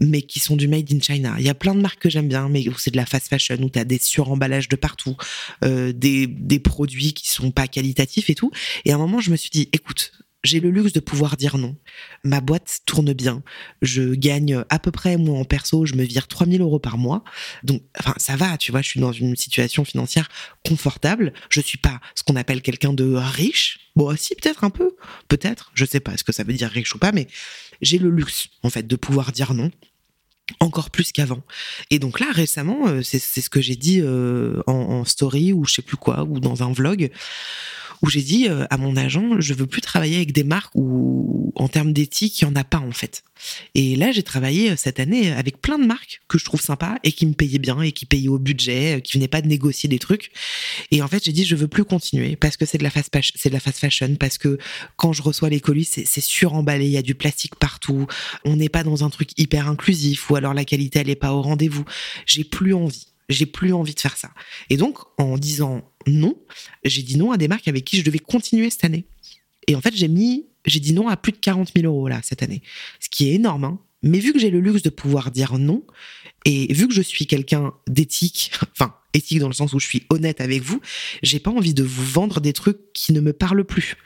[0.00, 1.34] mais qui sont du made in China.
[1.38, 3.58] Il y a plein de marques que j'aime bien, mais c'est de la fast fashion,
[3.60, 5.16] où tu as des suremballages de partout,
[5.64, 8.50] euh, des, des produits qui sont pas qualitatifs et tout.
[8.84, 11.58] Et à un moment, je me suis dit, écoute, j'ai le luxe de pouvoir dire
[11.58, 11.76] non.
[12.24, 13.42] Ma boîte tourne bien.
[13.82, 17.24] Je gagne à peu près, moi, en perso, je me vire 3000 euros par mois.
[17.62, 20.28] Donc, enfin, ça va, tu vois, je suis dans une situation financière
[20.64, 21.32] confortable.
[21.50, 23.90] Je suis pas ce qu'on appelle quelqu'un de riche.
[23.96, 24.96] Bon, si, peut-être un peu.
[25.28, 25.72] Peut-être.
[25.74, 27.26] Je sais pas ce que ça veut dire riche ou pas, mais
[27.82, 29.70] j'ai le luxe, en fait, de pouvoir dire non
[30.58, 31.42] encore plus qu'avant.
[31.90, 35.64] Et donc là, récemment, euh, c'est ce que j'ai dit euh, en, en story ou
[35.64, 37.10] je sais plus quoi, ou dans un vlog,
[38.02, 41.52] où j'ai dit euh, à mon agent, je veux plus travailler avec des marques où,
[41.54, 43.22] en termes d'éthique, il y en a pas en fait.
[43.74, 46.96] Et là, j'ai travaillé euh, cette année avec plein de marques que je trouve sympas
[47.04, 49.48] et qui me payaient bien et qui payaient au budget, euh, qui venaient pas de
[49.48, 50.32] négocier des trucs.
[50.90, 53.12] Et en fait, j'ai dit, je veux plus continuer parce que c'est de la fast
[53.12, 54.58] fashion, c'est de la fast fashion, parce que
[54.96, 58.06] quand je reçois les colis, c'est suremballé, il y a du plastique partout,
[58.44, 61.32] on n'est pas dans un truc hyper inclusif ou alors la qualité elle est pas
[61.32, 61.84] au rendez-vous.
[62.26, 63.06] J'ai plus envie.
[63.28, 64.30] J'ai plus envie de faire ça.
[64.70, 66.36] Et donc, en disant non,
[66.84, 69.04] j'ai dit non à des marques avec qui je devais continuer cette année.
[69.66, 72.20] Et en fait, j'ai mis, j'ai dit non à plus de 40 000 euros là
[72.22, 72.62] cette année,
[73.00, 73.64] ce qui est énorme.
[73.64, 73.80] Hein.
[74.02, 75.84] Mais vu que j'ai le luxe de pouvoir dire non,
[76.44, 80.04] et vu que je suis quelqu'un d'éthique, enfin éthique dans le sens où je suis
[80.08, 80.80] honnête avec vous,
[81.22, 83.96] j'ai pas envie de vous vendre des trucs qui ne me parlent plus.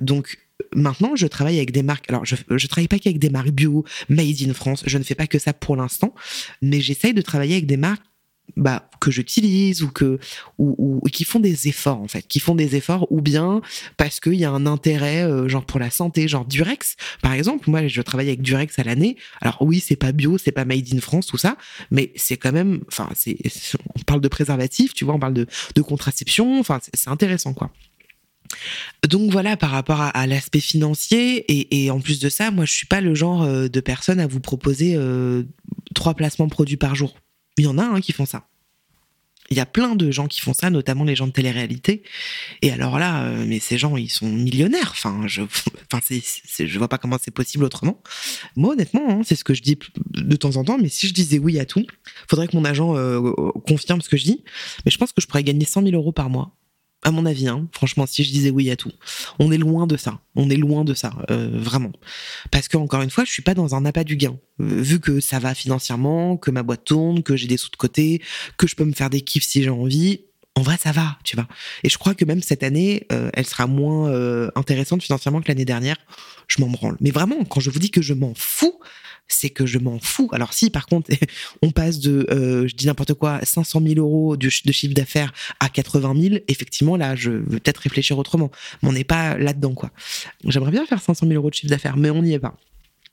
[0.00, 0.38] Donc
[0.74, 2.06] maintenant, je travaille avec des marques.
[2.08, 4.82] Alors, je, je travaille pas qu'avec des marques bio, made in France.
[4.86, 6.14] Je ne fais pas que ça pour l'instant,
[6.62, 8.02] mais j'essaye de travailler avec des marques
[8.56, 10.18] bah, que j'utilise ou que
[10.58, 13.60] ou, qui font des efforts en fait, qui font des efforts ou bien
[13.96, 17.68] parce qu'il y a un intérêt euh, genre pour la santé, genre Durex par exemple.
[17.68, 19.16] Moi, je travaille avec Durex à l'année.
[19.40, 21.56] Alors oui, c'est pas bio, c'est pas made in France tout ça,
[21.90, 23.36] mais c'est quand même, enfin, c'est
[23.94, 27.70] on parle de préservatif, tu vois, on parle de, de contraception, enfin, c'est intéressant quoi.
[29.08, 32.72] Donc voilà, par rapport à, l'aspect financier, et, et en plus de ça, moi je
[32.72, 35.42] suis pas le genre euh, de personne à vous proposer euh,
[35.94, 37.16] trois placements produits par jour.
[37.56, 38.48] Il y en a hein, qui font ça.
[39.50, 42.02] Il y a plein de gens qui font ça, notamment les gens de télé-réalité.
[42.62, 44.90] Et alors là, euh, mais ces gens, ils sont millionnaires.
[44.90, 45.42] Enfin, je,
[45.92, 46.00] enfin,
[46.58, 48.02] je vois pas comment c'est possible autrement.
[48.56, 49.78] Moi, honnêtement, hein, c'est ce que je dis
[50.14, 50.78] de temps en temps.
[50.78, 51.86] Mais si je disais oui à tout,
[52.28, 53.32] faudrait que mon agent euh,
[53.66, 54.42] confirme ce que je dis.
[54.84, 56.56] Mais je pense que je pourrais gagner 100 000 euros par mois.
[57.06, 58.90] À mon avis, hein, franchement, si je disais oui à tout,
[59.38, 60.18] on est loin de ça.
[60.34, 61.92] On est loin de ça, euh, vraiment.
[62.50, 64.36] Parce que encore une fois, je suis pas dans un appât du gain.
[64.60, 67.76] Euh, vu que ça va financièrement, que ma boîte tourne, que j'ai des sous de
[67.76, 68.22] côté,
[68.56, 70.22] que je peux me faire des kiffs si j'ai envie.
[70.56, 71.46] En vrai, ça va, tu vois.
[71.84, 75.48] Et je crois que même cette année, euh, elle sera moins euh, intéressante financièrement que
[75.48, 75.96] l'année dernière.
[76.48, 76.96] Je m'en branle.
[77.00, 78.80] Mais vraiment, quand je vous dis que je m'en fous,
[79.28, 80.30] c'est que je m'en fous.
[80.32, 81.10] Alors si, par contre,
[81.62, 85.34] on passe de, euh, je dis n'importe quoi, 500 000 euros de, de chiffre d'affaires
[85.60, 88.50] à 80 000, effectivement, là, je veux peut-être réfléchir autrement.
[88.82, 89.90] Mais on n'est pas là-dedans, quoi.
[90.46, 92.56] J'aimerais bien faire 500 000 euros de chiffre d'affaires, mais on n'y est pas.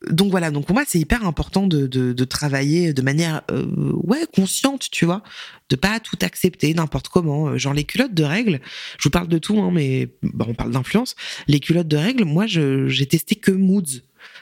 [0.09, 3.65] Donc voilà, donc pour moi c'est hyper important de, de, travailler de manière euh,
[4.03, 5.23] ouais consciente, tu vois,
[5.69, 7.47] de pas tout accepter n'importe comment.
[7.47, 8.59] Euh, genre les culottes de règles,
[8.97, 11.15] je vous parle de tout, hein, mais bon, on parle d'influence.
[11.47, 14.01] Les culottes de règles, moi j'ai testé que Moods.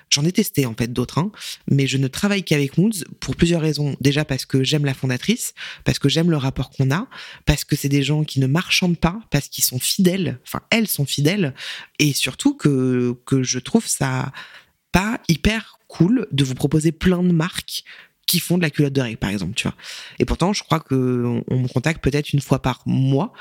[0.09, 1.32] J'en ai testé en fait d'autres, hein,
[1.70, 3.95] mais je ne travaille qu'avec Moods pour plusieurs raisons.
[4.01, 5.53] Déjà parce que j'aime la fondatrice,
[5.86, 7.07] parce que j'aime le rapport qu'on a,
[7.45, 10.88] parce que c'est des gens qui ne marchandent pas, parce qu'ils sont fidèles, enfin elles
[10.88, 11.53] sont fidèles,
[11.99, 14.32] et surtout que je trouve ça
[14.92, 17.84] pas hyper cool de vous proposer plein de marques
[18.28, 19.76] qui font de la culotte de règle, par exemple, tu vois.
[20.18, 23.34] Et pourtant, je crois que on me contacte peut-être une fois par mois,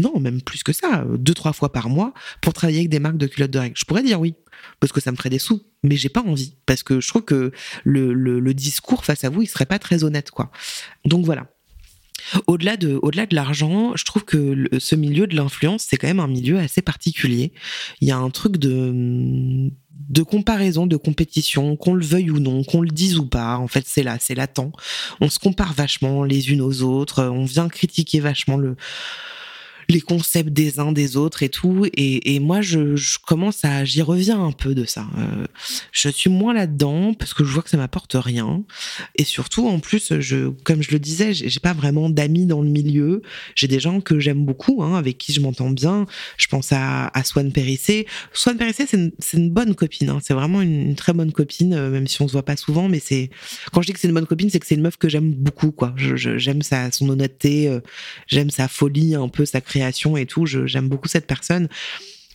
[0.00, 3.16] non, même plus que ça, deux, trois fois par mois, pour travailler avec des marques
[3.16, 3.76] de culottes de règle.
[3.76, 4.36] Je pourrais dire oui,
[4.78, 7.24] parce que ça me ferait des sous, mais j'ai pas envie, parce que je trouve
[7.24, 7.50] que
[7.82, 10.52] le, le, le discours face à vous, il serait pas très honnête, quoi.
[11.04, 11.48] Donc voilà.
[12.46, 16.20] Au-delà de, au-delà de l'argent, je trouve que ce milieu de l'influence, c'est quand même
[16.20, 17.52] un milieu assez particulier.
[18.00, 19.70] Il y a un truc de,
[20.08, 23.58] de comparaison, de compétition, qu'on le veuille ou non, qu'on le dise ou pas.
[23.58, 24.72] En fait, c'est là, c'est latent.
[25.20, 27.24] On se compare vachement les unes aux autres.
[27.24, 28.76] On vient critiquer vachement le,
[29.88, 31.86] les concepts des uns des autres et tout.
[31.96, 35.06] Et, moi, je, commence à, j'y reviens un peu de ça.
[35.18, 35.46] Euh,
[35.92, 38.64] je suis moins là-dedans parce que je vois que ça m'apporte rien.
[39.16, 42.68] Et surtout, en plus, je, comme je le disais, j'ai pas vraiment d'amis dans le
[42.68, 43.22] milieu.
[43.54, 46.06] J'ai des gens que j'aime beaucoup, hein, avec qui je m'entends bien.
[46.36, 48.06] Je pense à, à Swan Périssé.
[48.32, 50.10] Swan Périssé, c'est une, une, bonne copine.
[50.10, 50.18] Hein.
[50.22, 52.88] C'est vraiment une, très bonne copine, euh, même si on se voit pas souvent.
[52.88, 53.30] Mais c'est
[53.72, 55.32] quand je dis que c'est une bonne copine, c'est que c'est une meuf que j'aime
[55.32, 55.70] beaucoup.
[55.70, 55.94] Quoi.
[55.96, 57.80] J'aime sa son honnêteté, euh,
[58.26, 59.60] j'aime sa folie, un peu sa
[60.16, 60.46] et tout.
[60.46, 61.68] J'aime beaucoup cette personne.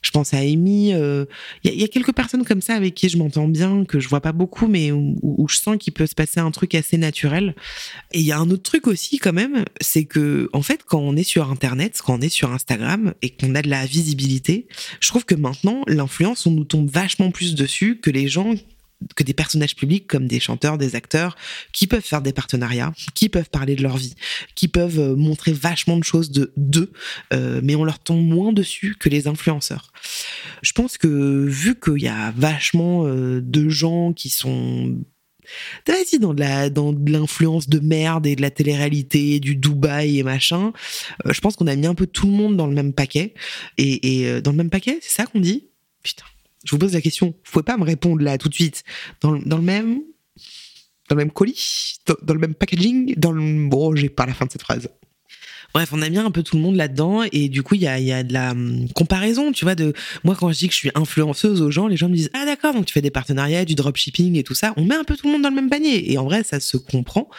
[0.01, 0.89] Je pense à Amy.
[0.89, 1.25] Il euh,
[1.63, 4.19] y, y, a quelques personnes comme ça avec qui je m'entends bien, que je vois
[4.19, 7.55] pas beaucoup, mais où, où je sens qu'il peut se passer un truc assez naturel.
[8.11, 10.99] Et il y a un autre truc aussi quand même, c'est que en fait, quand
[10.99, 14.67] on est sur Internet, quand on est sur Instagram et qu'on a de la visibilité,
[14.99, 18.55] je trouve que maintenant l'influence, on nous tombe vachement plus dessus que les gens
[19.16, 21.36] que des personnages publics comme des chanteurs, des acteurs,
[21.72, 24.16] qui peuvent faire des partenariats, qui peuvent parler de leur vie,
[24.56, 26.91] qui peuvent euh, montrer vachement de choses de d'eux,
[27.34, 29.91] euh, mais on leur tombe moins dessus que les influenceurs.
[30.62, 34.97] Je pense que vu qu'il y a vachement euh, de gens qui sont
[35.86, 40.20] vas-y dans de la dans de l'influence de merde et de la télé-réalité du Dubaï
[40.20, 40.72] et machin
[41.26, 43.34] je pense qu'on a mis un peu tout le monde dans le même paquet.
[43.78, 45.68] Et, et dans le même paquet c'est ça qu'on dit?
[46.04, 46.24] Putain
[46.64, 48.84] je vous pose la question, vous pouvez pas me répondre là tout de suite.
[49.22, 50.01] Dans, le même
[51.09, 54.45] dans le même colis, dans, le même packaging, dans le bon, j'ai pas la fin
[54.45, 54.89] de cette phrase.
[55.74, 57.88] Bref, on a mis un peu tout le monde là-dedans et du coup, il y
[57.88, 59.93] a, y a de la hum, comparaison, tu vois, de
[60.24, 62.45] moi quand je dis que je suis influenceuse aux gens, les gens me disent "Ah
[62.45, 65.16] d'accord, donc tu fais des partenariats, du dropshipping et tout ça." On met un peu
[65.16, 67.30] tout le monde dans le même panier et en vrai, ça se comprend.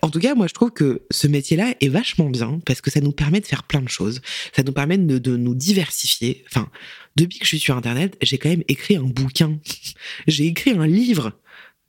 [0.00, 3.00] En tout cas, moi je trouve que ce métier-là est vachement bien parce que ça
[3.00, 4.22] nous permet de faire plein de choses.
[4.56, 6.42] Ça nous permet de, de nous diversifier.
[6.48, 6.70] Enfin,
[7.16, 9.58] depuis que je suis sur internet, j'ai quand même écrit un bouquin.
[10.26, 11.32] j'ai écrit un livre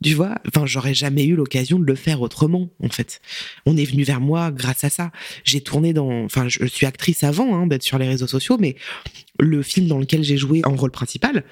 [0.04, 3.22] tu vois, enfin, j'aurais jamais eu l'occasion de le faire autrement, en fait.
[3.66, 5.12] On est venu vers moi grâce à ça.
[5.44, 8.76] J'ai tourné dans, enfin, je suis actrice avant hein, d'être sur les réseaux sociaux, mais
[9.40, 11.44] le film dans lequel j'ai joué en rôle principal,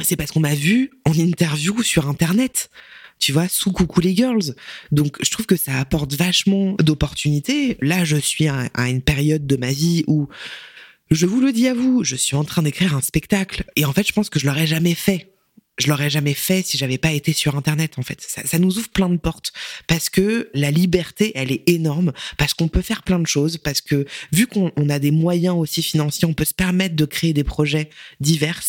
[0.00, 2.70] c'est parce qu'on m'a vu en interview sur Internet
[3.18, 4.54] tu vois, sous Coucou les Girls.
[4.92, 7.78] Donc, je trouve que ça apporte vachement d'opportunités.
[7.80, 10.28] Là, je suis à, à, une période de ma vie où,
[11.10, 13.64] je vous le dis à vous, je suis en train d'écrire un spectacle.
[13.76, 15.32] Et en fait, je pense que je l'aurais jamais fait
[15.78, 18.20] je l'aurais jamais fait si j'avais pas été sur internet en fait.
[18.20, 19.52] Ça, nous ouvre plein de portes
[19.86, 23.80] parce que la liberté elle est énorme parce qu'on peut faire plein de choses parce
[23.80, 27.44] que vu qu'on a des moyens aussi financiers, on peut se permettre de créer des
[27.44, 27.90] projets
[28.20, 28.62] divers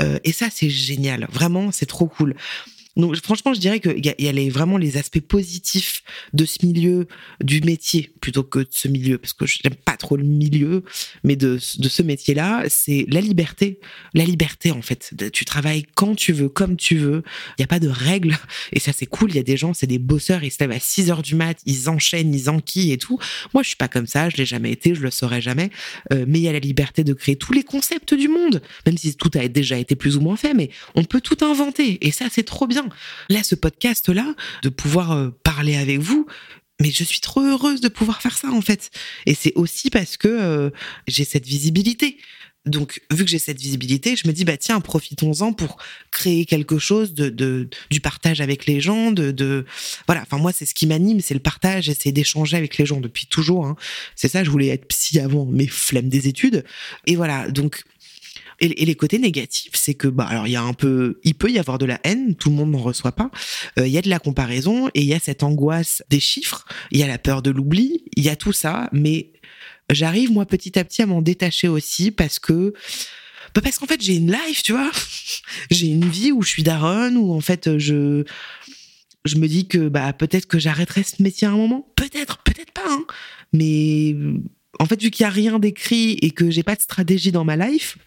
[0.00, 1.28] euh, et ça c'est génial.
[1.30, 2.34] Vraiment c'est trop cool.
[2.98, 7.06] Donc franchement, je dirais qu'il y a, vraiment les aspects positifs de ce milieu,
[7.42, 10.82] du métier, plutôt que de ce milieu, parce que j'aime pas trop le milieu,
[11.22, 13.78] mais de, de ce métier-là, c'est la liberté.
[14.14, 15.14] La liberté, en fait.
[15.32, 17.22] Tu travailles quand tu veux, comme tu veux.
[17.50, 18.36] Il n'y a pas de règles.
[18.72, 19.30] Et ça, c'est cool.
[19.30, 21.36] Il y a des gens, c'est des bosseurs, ils se lèvent à 6 heures du
[21.36, 23.18] mat, ils enchaînent, ils enquillent et tout.
[23.54, 25.70] Moi, je suis pas comme ça, je l'ai jamais été, je le saurai jamais.
[26.12, 28.98] Euh, mais il y a la liberté de créer tous les concepts du monde, même
[28.98, 31.98] si tout a déjà été plus ou moins fait, mais on peut tout inventer.
[32.06, 32.87] Et ça, c'est trop bien.
[33.28, 36.26] Là, ce podcast-là, de pouvoir euh, parler avec vous,
[36.80, 38.90] mais je suis trop heureuse de pouvoir faire ça en fait.
[39.26, 40.70] Et c'est aussi parce que euh,
[41.06, 42.18] j'ai cette visibilité.
[42.66, 45.78] Donc, vu que j'ai cette visibilité, je me dis, bah tiens, profitons-en pour
[46.10, 49.64] créer quelque chose de, du partage avec les gens, de,
[50.06, 50.22] voilà.
[50.22, 53.26] Enfin, moi, c'est ce qui m'anime, c'est le partage, c'est d'échanger avec les gens depuis
[53.26, 53.66] toujours.
[53.66, 53.76] Hein.
[54.16, 56.64] C'est ça, je voulais être psy avant, mes flemmes des études.
[57.06, 57.84] Et voilà, donc
[58.60, 61.50] et, les côtés négatifs, c'est que bah alors il y a un peu, il peut
[61.50, 63.30] y avoir de la haine, tout le monde n'en reçoit pas.
[63.78, 66.66] Euh, il y a de la comparaison et il y a cette angoisse des chiffres.
[66.90, 68.04] Il y a la peur de l'oubli.
[68.16, 69.32] Il y a tout ça, mais
[69.90, 72.74] j'arrive moi petit à petit à m'en détacher aussi parce que
[73.54, 74.90] bah parce qu'en fait j'ai une life, tu vois.
[75.70, 78.24] j'ai une vie où je suis daronne, où en fait je
[79.24, 82.72] je me dis que bah peut-être que j'arrêterai ce métier à un moment, peut-être, peut-être
[82.72, 83.04] pas, hein.
[83.52, 84.16] mais
[84.78, 87.44] en fait, vu qu'il y a rien d'écrit et que j'ai pas de stratégie dans
[87.44, 87.98] ma life,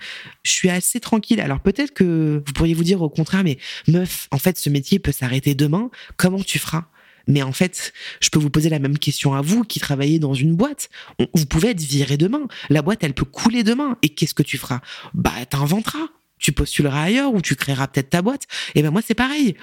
[0.43, 1.41] je suis assez tranquille.
[1.41, 3.57] Alors peut-être que vous pourriez vous dire au contraire, mais
[3.87, 5.89] meuf, en fait, ce métier peut s'arrêter demain.
[6.17, 6.85] Comment tu feras?
[7.27, 10.33] Mais en fait, je peux vous poser la même question à vous qui travaillez dans
[10.33, 10.89] une boîte.
[11.33, 12.47] vous pouvez être viré demain.
[12.69, 13.97] La boîte, elle peut couler demain.
[14.01, 14.81] Et qu'est-ce que tu feras?
[15.13, 16.07] Bah, t'inventeras.
[16.39, 18.47] Tu postuleras ailleurs ou tu créeras peut-être ta boîte.
[18.73, 19.55] Et ben moi, c'est pareil.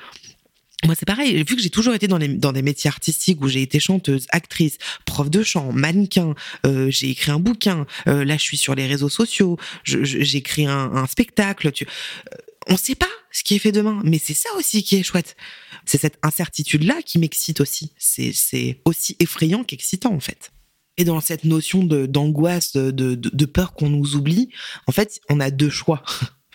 [0.84, 1.42] Moi, c'est pareil.
[1.42, 4.78] Vu que j'ai toujours été dans, dans des métiers artistiques où j'ai été chanteuse, actrice,
[5.04, 6.34] prof de chant, mannequin,
[6.66, 7.84] euh, j'ai écrit un bouquin.
[8.06, 9.58] Euh, là, je suis sur les réseaux sociaux.
[9.82, 11.72] J'ai écrit un, un, spectacle.
[11.72, 11.84] Tu...
[11.84, 12.36] Euh,
[12.68, 15.36] on sait pas ce qui est fait demain, mais c'est ça aussi qui est chouette.
[15.84, 17.90] C'est cette incertitude-là qui m'excite aussi.
[17.98, 20.52] C'est aussi effrayant qu'excitant, en fait.
[20.96, 24.50] Et dans cette notion d'angoisse, de, de, de peur qu'on nous oublie,
[24.86, 26.04] en fait, on a deux choix.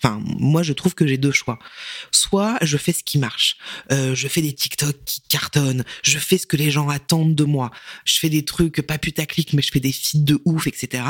[0.03, 1.59] Enfin, moi, je trouve que j'ai deux choix.
[2.11, 3.57] Soit je fais ce qui marche,
[3.91, 7.43] euh, je fais des TikTok qui cartonnent, je fais ce que les gens attendent de
[7.45, 7.71] moi,
[8.03, 11.03] je fais des trucs pas putaclic, mais je fais des feeds de ouf, etc.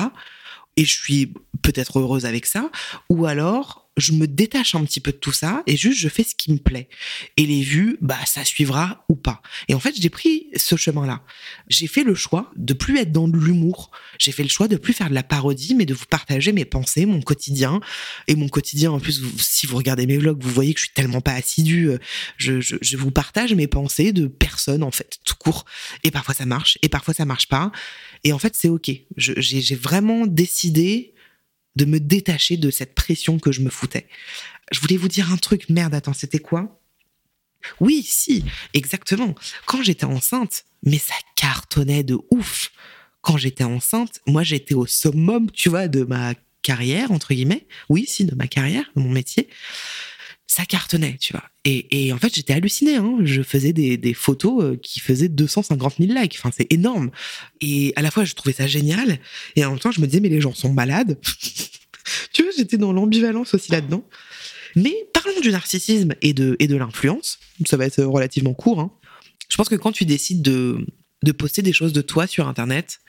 [0.78, 1.34] Et je suis
[1.64, 2.70] peut-être heureuse avec ça.
[3.10, 6.24] Ou alors, je me détache un petit peu de tout ça et juste je fais
[6.24, 6.90] ce qui me plaît.
[7.38, 9.42] Et les vues, bah ça suivra ou pas.
[9.68, 11.22] Et en fait, j'ai pris ce chemin-là.
[11.68, 13.92] J'ai fait le choix de plus être dans l'humour.
[14.18, 16.66] J'ai fait le choix de plus faire de la parodie, mais de vous partager mes
[16.66, 17.82] pensées, mon quotidien.
[18.28, 20.94] Et mon quotidien, en plus, si vous regardez mes vlogs, vous voyez que je suis
[20.94, 21.92] tellement pas assidue.
[22.38, 25.66] Je, je, je vous partage mes pensées de personnes, en fait, tout court.
[26.04, 27.72] Et parfois ça marche, et parfois ça marche pas.
[28.24, 28.92] Et en fait, c'est ok.
[29.18, 31.13] J'ai vraiment décidé
[31.76, 34.08] de me détacher de cette pression que je me foutais.
[34.72, 36.80] Je voulais vous dire un truc, merde, attends, c'était quoi?
[37.80, 38.44] Oui, si,
[38.74, 39.36] exactement.
[39.66, 42.72] Quand j'étais enceinte, mais ça cartonnait de ouf.
[43.22, 47.68] Quand j'étais enceinte, moi j'étais au summum, tu vois, de ma carrière, entre guillemets.
[47.90, 49.50] Oui, si, de ma carrière, de mon métier
[50.54, 51.44] ça cartonnait, tu vois.
[51.66, 52.98] Et, et en fait, j'étais hallucinée.
[52.98, 53.18] Hein.
[53.24, 56.36] Je faisais des, des, photos euh, qui faisaient 250 000 likes.
[56.38, 57.10] Enfin, c'est énorme.
[57.60, 59.20] Et à la fois, je trouvais ça génial.
[59.56, 61.20] Et en même temps, je me disais, mais les gens sont malades.
[62.34, 64.08] tu vois, j'étais dans l'ambivalence aussi là-dedans.
[64.76, 67.40] Mais parlons du narcissisme et de, et de l'influence.
[67.66, 68.80] Ça va être relativement court.
[68.80, 68.92] Hein.
[69.50, 70.86] Je pense que quand tu décides de,
[71.24, 73.00] de poster des choses de toi sur Internet,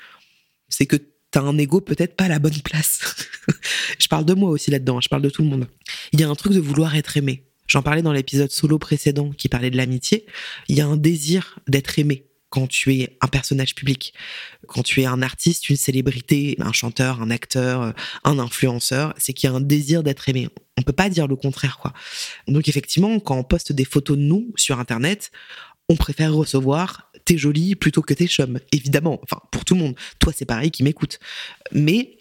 [0.70, 0.96] c'est que
[1.34, 3.00] t'as un ego peut-être pas à la bonne place.
[3.98, 5.66] je parle de moi aussi là-dedans, je parle de tout le monde.
[6.12, 7.42] Il y a un truc de vouloir être aimé.
[7.66, 10.26] J'en parlais dans l'épisode solo précédent qui parlait de l'amitié.
[10.68, 14.14] Il y a un désir d'être aimé quand tu es un personnage public,
[14.68, 19.50] quand tu es un artiste, une célébrité, un chanteur, un acteur, un influenceur, c'est qu'il
[19.50, 20.48] y a un désir d'être aimé.
[20.78, 21.92] On peut pas dire le contraire, quoi.
[22.46, 25.32] Donc effectivement, quand on poste des photos de nous sur Internet,
[25.88, 29.20] on préfère recevoir t'es jolie plutôt que t'es chum, évidemment.
[29.22, 29.96] Enfin, pour tout le monde.
[30.18, 31.18] Toi, c'est pareil qui m'écoute.
[31.72, 32.16] Mais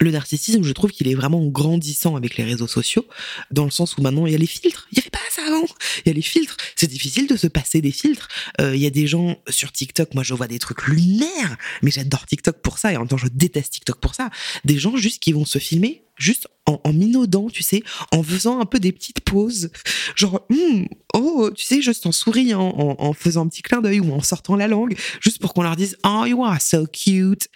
[0.00, 3.06] le narcissisme, je trouve qu'il est vraiment grandissant avec les réseaux sociaux,
[3.50, 4.88] dans le sens où maintenant il y a les filtres.
[4.92, 5.66] Il n'y avait pas ça avant.
[6.04, 6.56] Il y a les filtres.
[6.74, 8.28] C'est difficile de se passer des filtres.
[8.60, 11.90] Euh, il y a des gens sur TikTok, moi je vois des trucs lunaires, mais
[11.90, 14.30] j'adore TikTok pour ça et en même temps je déteste TikTok pour ça.
[14.64, 17.82] Des gens juste qui vont se filmer juste en, minaudant, tu sais,
[18.12, 19.70] en faisant un peu des petites pauses,
[20.14, 20.84] genre, hmm,
[21.14, 24.22] oh, tu sais, juste en souriant, en, en faisant un petit clin d'œil ou en
[24.22, 27.48] sortant la langue, juste pour qu'on leur dise, oh, you are so cute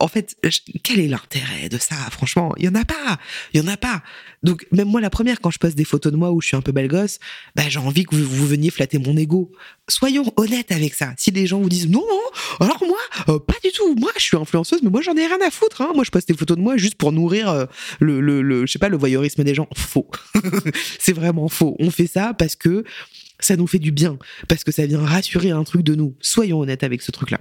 [0.00, 0.36] en fait,
[0.82, 1.94] quel est l'intérêt de ça?
[2.10, 3.18] Franchement, il y en a pas,
[3.52, 4.02] il y en a pas.
[4.42, 6.56] Donc même moi la première quand je poste des photos de moi où je suis
[6.56, 7.18] un peu belle gosse,
[7.54, 9.52] bah, j'ai envie que vous, veniez flatter mon ego.
[9.88, 11.12] Soyons honnêtes avec ça.
[11.18, 12.98] Si les gens vous disent non non, alors moi
[13.28, 13.94] euh, pas du tout.
[13.96, 15.82] Moi je suis influenceuse, mais moi j'en ai rien à foutre.
[15.82, 15.92] Hein.
[15.94, 17.66] Moi je poste des photos de moi juste pour nourrir euh,
[17.98, 19.68] le, le, le je sais pas le voyeurisme des gens.
[19.76, 20.10] Faux.
[20.98, 21.76] C'est vraiment faux.
[21.78, 22.84] On fait ça parce que
[23.40, 24.18] ça nous fait du bien
[24.48, 26.14] parce que ça vient rassurer un truc de nous.
[26.20, 27.40] Soyons honnêtes avec ce truc-là.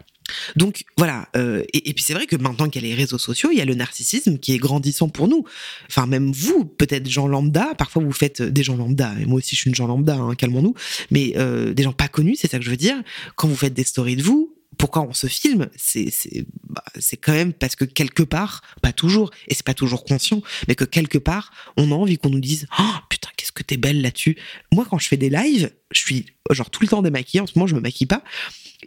[0.55, 3.49] Donc voilà, euh, et, puis c'est vrai que maintenant qu'il y a les réseaux sociaux,
[3.51, 5.43] il y a le narcissisme qui est grandissant pour nous.
[5.89, 9.55] Enfin même vous, peut-être gens lambda, parfois vous faites des gens lambda, et moi aussi
[9.55, 10.75] je suis une gens lambda, hein, calmons-nous,
[11.11, 13.01] mais euh, des gens pas connus, c'est ça que je veux dire.
[13.35, 16.83] Quand vous faites des stories de vous, pourquoi on se filme C'est c'est bah,
[17.21, 20.85] quand même parce que quelque part, pas toujours, et c'est pas toujours conscient, mais que
[20.85, 24.37] quelque part, on a envie qu'on nous dise oh, putain qu'est-ce que t'es belle là-dessus.
[24.71, 27.41] Moi quand je fais des lives, je suis genre tout le temps démaquillée.
[27.41, 28.23] En ce moment je me maquille pas.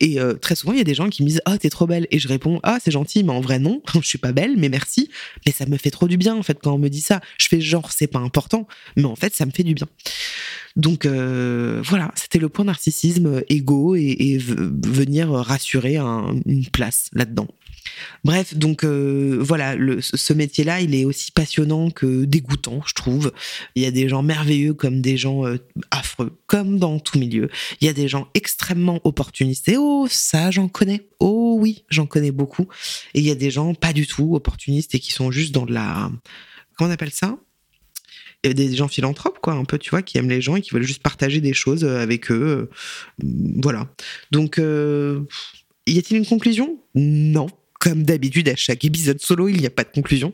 [0.00, 1.68] Et euh, très souvent, il y a des gens qui me disent Ah, oh, t'es
[1.68, 2.06] trop belle.
[2.10, 4.68] Et je réponds Ah, c'est gentil, mais en vrai, non, je suis pas belle, mais
[4.68, 5.10] merci.
[5.44, 7.20] Mais ça me fait trop du bien, en fait, quand on me dit ça.
[7.38, 8.66] Je fais genre, c'est pas important,
[8.96, 9.86] mais en fait, ça me fait du bien.
[10.76, 17.48] Donc euh, voilà, c'était le point narcissisme, égo et, venir rassurer une place là-dedans.
[18.24, 23.32] Bref, donc euh, voilà, ce métier-là, il est aussi passionnant que dégoûtant, je trouve.
[23.74, 25.58] Il y a des gens merveilleux comme des gens euh,
[25.90, 27.50] affreux, comme dans tout milieu.
[27.80, 29.68] Il y a des gens extrêmement opportunistes.
[29.68, 31.08] Et oh, ça, j'en connais.
[31.20, 32.66] Oh oui, j'en connais beaucoup.
[33.14, 35.66] Et il y a des gens pas du tout opportunistes et qui sont juste dans
[35.66, 36.10] de la...
[36.76, 37.38] Comment on appelle ça?
[38.44, 40.82] Des gens philanthropes, quoi, un peu, tu vois, qui aiment les gens et qui veulent
[40.82, 42.68] juste partager des choses euh, avec eux.
[43.22, 43.26] euh,
[43.62, 43.88] Voilà.
[44.30, 45.20] Donc, euh,
[45.86, 46.78] y a-t-il une conclusion?
[46.94, 47.46] Non.
[47.80, 50.32] Comme d'habitude, à chaque épisode solo, il n'y a pas de conclusion.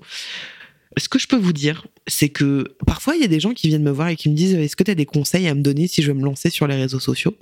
[0.97, 3.69] Ce que je peux vous dire, c'est que parfois, il y a des gens qui
[3.69, 5.63] viennent me voir et qui me disent Est-ce que tu as des conseils à me
[5.63, 7.37] donner si je veux me lancer sur les réseaux sociaux?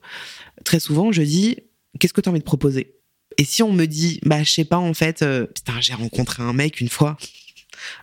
[0.64, 1.56] Très souvent, je dis
[1.98, 2.94] Qu'est-ce que tu as envie de proposer?
[3.38, 6.52] Et si on me dit Bah, je sais pas, en fait, putain, j'ai rencontré un
[6.52, 7.16] mec une fois.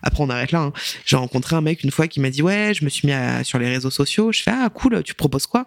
[0.02, 0.60] Après, on arrête là.
[0.62, 0.74] hein.
[1.06, 3.14] J'ai rencontré un mec une fois qui m'a dit Ouais, je me suis mis
[3.46, 4.32] sur les réseaux sociaux.
[4.32, 5.66] Je fais Ah, cool, tu proposes quoi?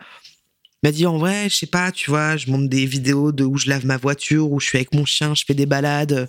[0.87, 3.59] M'a dit en vrai, je sais pas, tu vois, je monte des vidéos de où
[3.59, 6.28] je lave ma voiture, où je suis avec mon chien, je fais des balades.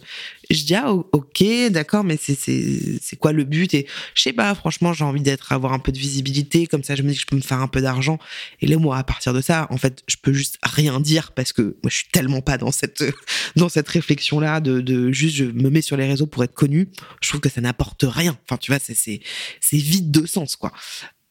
[0.49, 3.73] Je dis ah ok, d'accord, mais c'est c'est c'est quoi le but?
[3.75, 3.85] Et
[4.15, 7.03] je sais pas, franchement, j'ai envie d'être avoir un peu de visibilité, comme ça, je
[7.03, 8.17] me dis que je peux me faire un peu d'argent.
[8.61, 11.53] Et là, moi, à partir de ça, en fait, je peux juste rien dire parce
[11.53, 13.03] que moi, je suis tellement pas dans cette
[13.55, 16.55] dans cette réflexion là de de juste je me mets sur les réseaux pour être
[16.55, 16.89] connu.
[17.21, 18.35] Je trouve que ça n'apporte rien.
[18.45, 20.71] Enfin, tu vois, c'est c'est vide de sens quoi.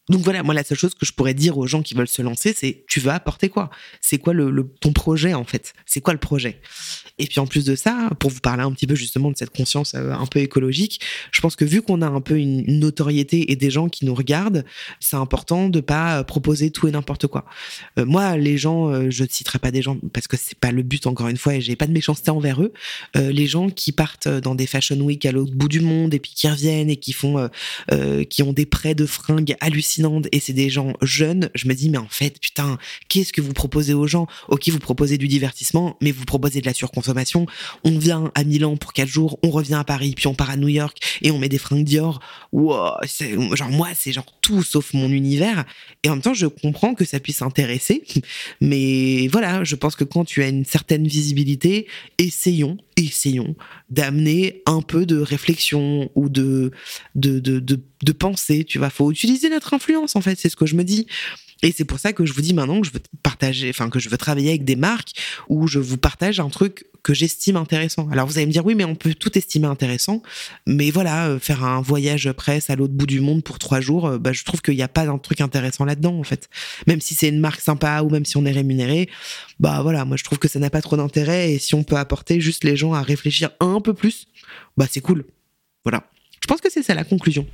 [0.09, 2.21] Donc voilà, moi la seule chose que je pourrais dire aux gens qui veulent se
[2.21, 3.69] lancer, c'est tu vas apporter quoi?
[3.99, 5.73] C'est quoi le, ton projet en fait?
[5.85, 6.61] C'est quoi le projet?
[7.19, 9.49] Et puis en plus de ça, pour vous parler un petit peu justement de cette
[9.49, 11.01] conscience euh, un peu écologique,
[11.31, 14.13] je pense que vu qu'on a un peu une, notoriété et des gens qui nous
[14.13, 14.63] regardent,
[14.99, 17.45] c'est important de pas euh, proposer tout et n'importe quoi.
[17.97, 20.83] Euh, moi, les gens, je ne citerai pas des gens parce que c'est pas le
[20.83, 22.71] but encore une fois et j'ai pas de méchanceté envers eux.
[23.15, 26.31] Les gens qui partent dans des fashion week à l'autre bout du monde et puis
[26.35, 27.49] qui reviennent et qui font
[28.29, 29.55] qui ont des prêts de fringues
[30.31, 32.77] et c'est des gens jeunes, je me dis mais en fait putain
[33.07, 34.27] qu'est-ce que vous proposez aux gens?
[34.47, 37.45] Ok vous proposez du divertissement mais vous proposez de la surconsommation.
[37.83, 40.57] On vient à Milan pour quatre jours, on revient à Paris puis on part à
[40.57, 42.19] New York et on met des fringues Dior.
[42.51, 42.95] Wow,
[43.53, 45.65] genre moi c'est genre tout sauf mon univers
[46.03, 48.03] et en même temps je comprends que ça puisse intéresser
[48.61, 51.87] mais voilà je pense que quand tu as une certaine visibilité
[52.17, 53.55] essayons essayons
[53.89, 56.71] d'amener un peu de réflexion ou de
[57.15, 58.89] de, pensée, tu vois.
[58.89, 61.07] Faut utiliser notre influence, en fait, c'est ce que je me dis.
[61.63, 63.99] Et c'est pour ça que je vous dis maintenant que je veux partager, enfin, que
[63.99, 65.11] je veux travailler avec des marques
[65.49, 68.09] où je vous partage un truc que j'estime intéressant.
[68.11, 70.21] Alors vous allez me dire, oui, mais on peut tout estimer intéressant.
[70.65, 74.07] Mais voilà, euh, faire un voyage presse à l'autre bout du monde pour trois jours,
[74.07, 76.49] euh, bah, je trouve qu'il n'y a pas d'un truc intéressant là-dedans, en fait.
[76.85, 79.09] Même si c'est une marque sympa ou même si on est rémunéré,
[79.59, 81.53] bah voilà, moi je trouve que ça n'a pas trop d'intérêt.
[81.53, 84.27] Et si on peut apporter juste les gens à réfléchir un peu plus,
[84.75, 85.25] bah c'est cool.
[85.85, 86.03] Voilà.
[86.41, 87.47] Je pense que c'est ça la conclusion.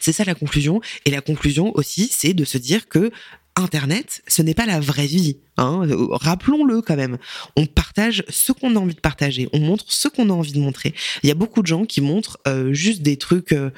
[0.00, 0.80] C'est ça la conclusion.
[1.04, 3.10] Et la conclusion aussi, c'est de se dire que
[3.56, 5.38] Internet, ce n'est pas la vraie vie.
[5.56, 5.82] Hein.
[6.12, 7.18] Rappelons-le quand même.
[7.56, 9.48] On partage ce qu'on a envie de partager.
[9.52, 10.94] On montre ce qu'on a envie de montrer.
[11.22, 13.70] Il y a beaucoup de gens qui montrent euh, juste des trucs euh,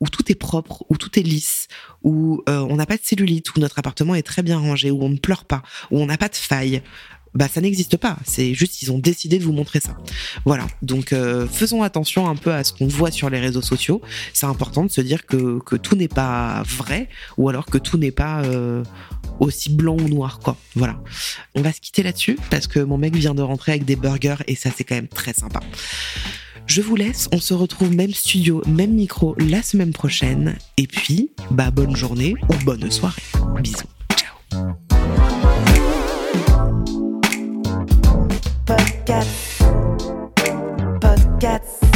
[0.00, 1.68] où tout est propre, où tout est lisse,
[2.02, 5.02] où euh, on n'a pas de cellulite, où notre appartement est très bien rangé, où
[5.02, 6.82] on ne pleure pas, où on n'a pas de failles.
[7.38, 8.16] Bah ça n'existe pas.
[8.24, 9.96] C'est juste ils ont décidé de vous montrer ça.
[10.44, 10.66] Voilà.
[10.82, 14.02] Donc euh, faisons attention un peu à ce qu'on voit sur les réseaux sociaux.
[14.32, 17.96] C'est important de se dire que, que tout n'est pas vrai ou alors que tout
[17.96, 18.82] n'est pas euh,
[19.38, 20.56] aussi blanc ou noir quoi.
[20.74, 21.00] Voilà.
[21.54, 24.42] On va se quitter là-dessus parce que mon mec vient de rentrer avec des burgers
[24.48, 25.60] et ça c'est quand même très sympa.
[26.66, 30.56] Je vous laisse, on se retrouve même studio, même micro la semaine prochaine.
[30.76, 33.22] Et puis, bah bonne journée ou bonne soirée.
[33.62, 33.86] Bisous.
[34.16, 34.74] Ciao.
[39.08, 39.64] Podcast.
[41.00, 41.87] Podcast.